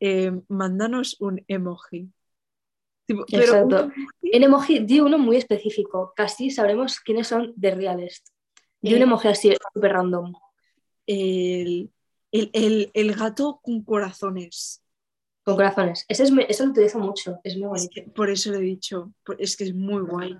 eh, 0.00 0.32
mándanos 0.48 1.16
un 1.20 1.42
emoji. 1.48 2.10
Tipo, 3.06 3.24
pero 3.30 3.64
un 3.64 3.72
Exacto. 3.72 3.92
emoji- 4.22 4.84
di 4.84 5.00
uno 5.00 5.18
muy 5.18 5.36
específico, 5.36 6.12
casi 6.16 6.50
sabremos 6.50 6.98
quiénes 7.00 7.28
son 7.28 7.52
de 7.56 7.70
Realest. 7.74 8.28
Di 8.82 8.94
un 8.94 9.00
Eh. 9.00 9.02
emoji 9.04 9.28
así, 9.28 9.54
súper 9.72 9.92
random. 9.92 10.34
el, 11.06 11.90
el, 12.32 12.50
el- 12.54 12.90
el 12.94 13.14
gato 13.14 13.60
con 13.62 13.82
corazones. 13.84 14.82
Con 15.44 15.56
corazones. 15.56 16.06
Ese, 16.08 16.22
es, 16.24 16.32
eso 16.48 16.64
lo 16.64 16.70
utilizo 16.70 16.98
mucho, 16.98 17.38
es 17.44 17.56
muy 17.58 17.64
Es 17.64 17.68
bonito. 17.68 17.90
que 17.94 18.02
por 18.10 18.30
eso 18.30 18.50
lo 18.50 18.56
he 18.56 18.62
dicho, 18.62 19.12
es 19.38 19.54
que 19.56 19.64
es 19.64 19.74
muy 19.74 20.00
guay. 20.02 20.34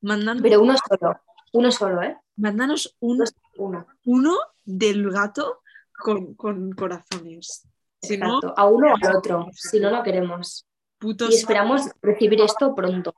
Mándanos, 0.00 0.42
Pero 0.42 0.62
uno 0.62 0.74
solo, 0.88 1.20
uno 1.52 1.70
solo, 1.70 2.02
¿eh? 2.02 2.16
mándanos 2.36 2.96
un, 3.00 3.22
Uno. 3.56 3.86
uno 4.04 4.36
del 4.64 5.10
gato 5.10 5.60
con, 5.98 6.34
con 6.34 6.72
corazones. 6.72 7.68
Si 8.00 8.16
no. 8.16 8.40
A 8.56 8.66
uno 8.66 8.92
o 8.92 8.96
al 9.06 9.16
otro. 9.16 9.48
Si 9.52 9.78
no, 9.78 9.90
no 9.90 10.02
queremos. 10.02 10.66
putos 10.98 11.30
Y 11.30 11.34
esperamos 11.34 11.90
recibir 12.00 12.40
esto 12.40 12.74
pronto. 12.74 13.14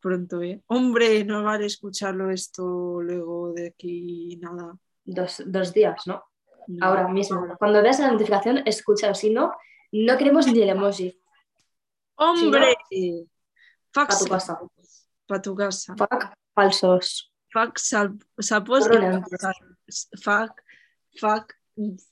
pronto, 0.00 0.42
¿eh? 0.42 0.62
Hombre, 0.66 1.24
no 1.24 1.42
vale 1.42 1.66
escucharlo 1.66 2.30
esto 2.30 3.00
luego 3.00 3.52
de 3.52 3.68
aquí 3.68 4.38
nada. 4.42 4.76
Dos, 5.04 5.42
dos 5.46 5.72
días, 5.72 6.02
¿no? 6.06 6.22
No. 6.68 6.86
Ahora 6.86 7.08
mismo. 7.08 7.56
Cuando 7.58 7.82
veas 7.82 7.98
la 8.00 8.12
notificación, 8.12 8.62
escucha. 8.66 9.14
Si 9.14 9.30
no, 9.30 9.52
no 9.92 10.18
queremos 10.18 10.46
ni 10.46 10.62
el 10.62 10.68
emoji. 10.68 11.18
¡Hombre! 12.16 12.76
Fuck 13.92 14.10
A 14.10 14.18
tu 14.18 14.26
casa. 14.26 14.60
Para 15.26 15.42
tu 15.42 15.54
casa. 15.54 15.94
Falsos. 16.54 17.31
Fuck 17.52 17.78
sal- 17.78 18.18
sapos. 18.38 18.88
y 18.88 20.16
Fuck, 20.22 20.62
fuck, 21.18 21.52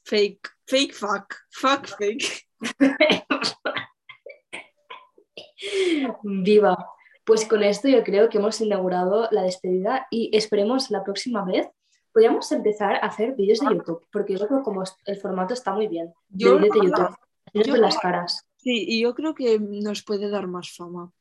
fake. 0.04 0.48
Fake 0.66 0.92
fuck. 0.94 1.34
Fuck 1.50 1.86
fake. 1.98 2.46
Viva. 6.22 6.86
Pues 7.24 7.46
con 7.46 7.62
esto 7.62 7.88
yo 7.88 8.02
creo 8.02 8.28
que 8.28 8.38
hemos 8.38 8.60
inaugurado 8.60 9.28
la 9.30 9.42
despedida 9.42 10.06
y 10.10 10.30
esperemos 10.36 10.90
la 10.90 11.04
próxima 11.04 11.44
vez 11.44 11.68
podríamos 12.12 12.50
empezar 12.50 12.96
a 12.96 13.06
hacer 13.06 13.36
vídeos 13.36 13.60
de 13.60 13.66
YouTube, 13.74 14.04
porque 14.10 14.32
yo 14.36 14.46
creo 14.46 14.58
que 14.58 14.64
como 14.64 14.82
el 15.06 15.16
formato 15.20 15.54
está 15.54 15.72
muy 15.72 15.86
bien. 15.86 16.12
De 16.28 16.44
Yo- 16.44 16.58
vídeos 16.58 16.74
de 16.74 16.86
YouTube. 16.88 17.16
yo- 17.54 17.76
las 17.76 17.98
caras. 17.98 18.46
Sí, 18.56 18.84
y 18.88 19.00
yo 19.00 19.14
creo 19.14 19.34
que 19.34 19.58
nos 19.60 20.02
puede 20.02 20.28
dar 20.28 20.46
más 20.48 20.74
fama. 20.76 21.12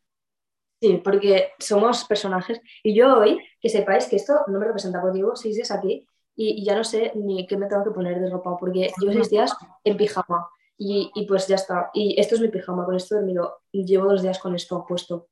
Sí, 0.82 1.02
porque 1.04 1.52
somos 1.60 2.06
personajes. 2.06 2.62
Y 2.84 2.96
yo 2.96 3.18
hoy, 3.18 3.40
que 3.60 3.70
sepáis 3.70 4.08
que 4.08 4.16
esto 4.16 4.42
no 4.48 4.60
me 4.60 4.66
representa, 4.66 5.02
porque 5.02 5.18
llevo 5.18 5.36
seis 5.36 5.56
días 5.56 5.72
aquí 5.72 6.08
y, 6.36 6.62
y 6.62 6.64
ya 6.64 6.76
no 6.76 6.84
sé 6.84 7.12
ni 7.16 7.46
qué 7.46 7.58
me 7.58 7.68
tengo 7.68 7.84
que 7.84 7.92
poner 7.92 8.20
de 8.20 8.30
ropa, 8.30 8.56
porque 8.58 8.92
llevo 9.00 9.14
seis 9.14 9.30
días 9.30 9.56
en 9.84 9.98
pijama. 9.98 10.50
Y, 10.82 11.12
y 11.14 11.28
pues 11.28 11.46
ya 11.48 11.56
está. 11.56 11.90
Y 11.94 12.18
esto 12.18 12.36
es 12.36 12.42
mi 12.42 12.48
pijama, 12.48 12.86
con 12.86 12.96
esto 12.96 13.16
he 13.16 13.18
dormido. 13.18 13.60
Llevo 13.74 14.10
dos 14.10 14.22
días 14.22 14.40
con 14.40 14.56
esto 14.56 14.86
puesto. 14.88 15.28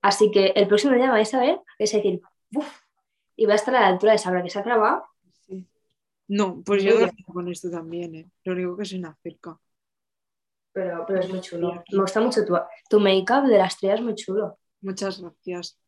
Así 0.00 0.30
que 0.30 0.46
el 0.56 0.66
próximo 0.66 0.94
día 0.94 1.10
vais 1.10 1.34
a 1.34 1.40
ver, 1.40 1.60
es 1.78 1.92
decir, 1.92 2.22
uff, 2.54 2.80
y 3.36 3.44
va 3.44 3.52
a 3.52 3.56
estar 3.56 3.76
a 3.76 3.80
la 3.80 3.88
altura 3.88 4.12
de 4.12 4.18
Sabra, 4.18 4.42
que 4.42 4.48
se 4.48 4.58
ha 4.58 4.62
grabado. 4.62 5.04
Sí. 5.46 5.66
No, 6.28 6.62
pues 6.64 6.82
yo 6.82 6.94
duermo 6.94 7.26
con 7.26 7.48
esto 7.48 7.70
también, 7.70 8.14
¿eh? 8.14 8.30
Lo 8.44 8.54
único 8.54 8.78
que 8.78 8.86
se 8.86 8.98
me 8.98 9.08
acerca. 9.08 9.58
Pero, 10.72 11.04
pero 11.06 11.20
es 11.20 11.28
muy 11.28 11.42
chulo. 11.42 11.84
Me 11.92 12.00
gusta 12.00 12.20
mucho 12.22 12.46
tu, 12.46 12.56
tu 12.88 13.00
make-up 13.00 13.46
de 13.48 13.58
la 13.58 13.66
estrella, 13.66 13.96
es 13.96 14.00
muy 14.00 14.14
chulo. 14.14 14.59
Muchas 14.80 15.20
gracias. 15.20 15.78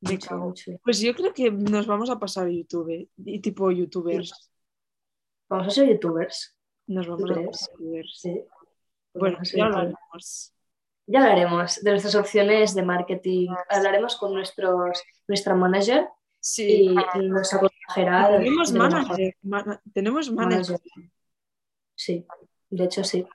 Me 0.00 0.18
cago. 0.18 0.52
Pues 0.82 1.00
yo 1.00 1.14
creo 1.14 1.32
que 1.32 1.50
nos 1.50 1.86
vamos 1.86 2.10
a 2.10 2.18
pasar 2.18 2.46
a 2.46 2.50
YouTube, 2.50 2.90
¿eh? 2.90 3.08
y 3.24 3.40
tipo 3.40 3.70
youtubers. 3.70 4.50
Vamos 5.48 5.68
a 5.68 5.70
ser 5.70 5.88
youtubers. 5.88 6.56
Nos 6.86 7.06
vamos 7.06 7.30
a 7.30 7.34
pasar 7.34 7.70
youtubers. 7.78 8.18
Sí. 8.20 8.42
Bueno, 9.14 9.38
ya 9.42 9.66
lo 9.68 9.76
haremos. 9.76 10.52
Ya 11.06 11.20
hablaremos 11.20 11.80
de 11.82 11.90
nuestras 11.90 12.14
opciones 12.14 12.74
de 12.74 12.82
marketing. 12.82 13.48
Hablaremos 13.68 14.16
con 14.16 14.32
nuestros, 14.34 15.02
nuestra 15.28 15.54
manager 15.54 16.08
Sí. 16.40 16.94
y 17.14 17.18
nos 17.28 17.52
aconsejará. 17.54 18.38
Tenemos 18.38 18.72
manager. 18.72 19.36
mana- 19.42 19.82
tenemos 19.92 20.30
manager. 20.30 20.80
Sí, 21.94 22.26
de 22.70 22.84
hecho 22.84 23.04
sí. 23.04 23.26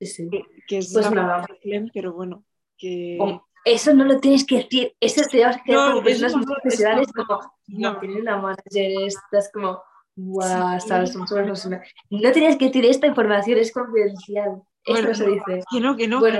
Sí, 0.00 0.06
sí. 0.06 0.30
Que 0.66 0.78
es 0.78 0.92
Pues 0.92 1.04
la 1.06 1.10
nada. 1.10 1.46
Clem, 1.60 1.88
pero 1.92 2.12
bueno. 2.12 2.44
Que... 2.76 3.18
Eso 3.66 3.92
no 3.92 4.04
lo 4.04 4.20
tienes 4.20 4.46
que 4.46 4.58
decir. 4.58 4.94
Eso 5.00 5.22
te 5.28 5.44
vas 5.44 5.56
a 5.56 5.62
quedar 5.64 5.94
No, 5.96 6.02
personas 6.02 6.36
no, 6.36 6.44
profesionales, 6.44 7.08
como, 7.12 7.40
no. 7.66 7.92
no, 7.94 7.98
tiene 7.98 8.20
una 8.20 8.36
manager, 8.36 8.92
estás 9.06 9.50
como, 9.52 9.82
guau, 10.14 10.78
Sí. 10.80 10.88
sabes, 10.88 11.12
somos 11.12 11.28
súper 11.28 11.44
profesionales. 11.46 11.92
No 12.10 12.30
tenías 12.30 12.56
que 12.56 12.66
decir 12.66 12.84
esta 12.86 13.08
información, 13.08 13.58
es 13.58 13.72
confidencial. 13.72 14.62
Esto 14.84 14.92
Bueno, 14.92 15.08
no 15.08 15.14
se 15.16 15.26
dice. 15.26 15.64
Que 15.68 15.80
no, 15.80 15.96
que 15.96 16.06
no. 16.06 16.20
Bueno, 16.20 16.38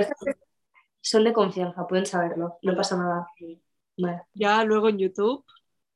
son 1.01 1.23
de 1.25 1.33
confianza, 1.33 1.85
pueden 1.85 2.05
saberlo, 2.05 2.59
no 2.61 2.75
pasa 2.77 2.95
nada. 2.95 3.27
Vale. 3.97 4.21
Ya 4.33 4.63
luego 4.63 4.87
en 4.87 4.99
YouTube. 4.99 5.43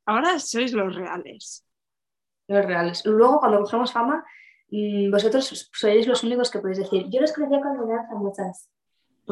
Ahora 0.06 0.38
sois 0.40 0.74
los 0.74 0.94
reales. 0.96 1.66
Los 2.50 2.66
reales. 2.66 3.06
Luego, 3.06 3.40
cuando 3.40 3.62
cogemos 3.62 3.94
fama, 3.94 4.26
mm, 4.70 5.10
vosotros 5.12 5.70
sois 5.72 6.08
los 6.08 6.24
únicos 6.26 6.52
que 6.52 6.60
podéis 6.60 6.80
decir, 6.80 7.06
yo 7.10 7.22
los 7.22 7.32
conocía 7.32 7.62
cuando 7.62 7.90
eran 7.90 8.08
famosas. 8.10 8.68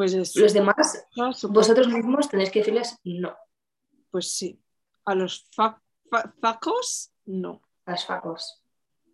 Pues 0.00 0.14
es. 0.14 0.34
Los 0.34 0.54
demás, 0.54 1.06
Ah, 1.20 1.30
vosotros 1.50 1.88
mismos 1.88 2.26
tenéis 2.30 2.50
que 2.50 2.60
decirles 2.60 2.98
no, 3.04 3.36
Pues 4.10 4.32
sí. 4.32 4.58
A 5.04 5.14
los 5.14 5.46
fa- 5.54 5.78
fa- 6.10 6.32
facos, 6.40 7.12
no. 7.26 7.60
a 7.84 7.90
los 7.90 8.06
facos. 8.06 8.62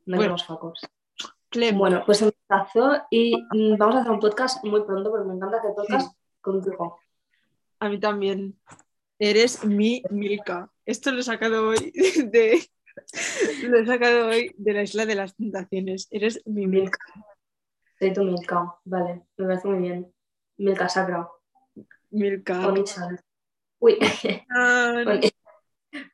No 0.05 0.17
Bueno. 0.17 0.39
facos. 0.39 0.79
Clem, 1.49 1.77
Bueno, 1.77 2.05
pues 2.07 2.23
un 2.23 2.31
besazo 2.49 3.03
y 3.11 3.35
mm, 3.51 3.77
vamos 3.79 3.97
a 3.97 4.01
hacer 4.03 4.13
un 4.13 4.21
podcast 4.21 4.65
muy 4.65 4.85
pronto 4.85 5.11
porque 5.11 5.27
me 5.27 5.35
encanta 5.35 5.57
hacer 5.59 5.73
podcast 5.75 6.17
contigo. 6.41 7.01
a 7.81 7.89
mí 7.89 7.99
también. 7.99 8.57
Eres 9.19 9.65
mi 9.65 10.05
Milka. 10.11 10.71
Esto 10.85 11.11
lo 11.11 11.19
he 11.19 11.23
sacado 11.25 11.69
hoy 11.71 11.93
de. 12.31 12.63
Lo 13.65 13.79
he 13.81 13.87
sacado 13.87 14.29
hoy 14.29 14.55
de 14.57 14.73
la 14.73 14.83
isla 14.85 15.05
de 15.05 15.17
las 15.17 15.35
tentaciones. 15.35 16.07
Eres 16.13 16.43
mi 16.47 16.69
Milka. 16.69 16.99
Soy 17.99 18.13
tu 18.13 18.23
Milka, 18.23 18.73
vale, 18.85 19.27
me 19.37 19.47
parece 19.47 19.67
muy 19.67 19.79
bien. 19.81 20.13
Milka 20.59 20.89
Sacra, 20.89 21.29
Milka. 22.13 22.55
Onichan. 22.67 23.19
Uy, 23.81 23.99
Oni- 25.07 25.33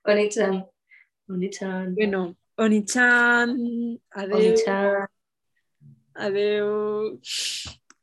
Onichan. 0.07 0.67
Onichan. 1.31 1.95
Bueno, 1.95 2.35
Onichan. 2.59 3.49
Adeu. 4.11 4.37
Onichan. 4.37 5.07
Adeu. 6.15 7.19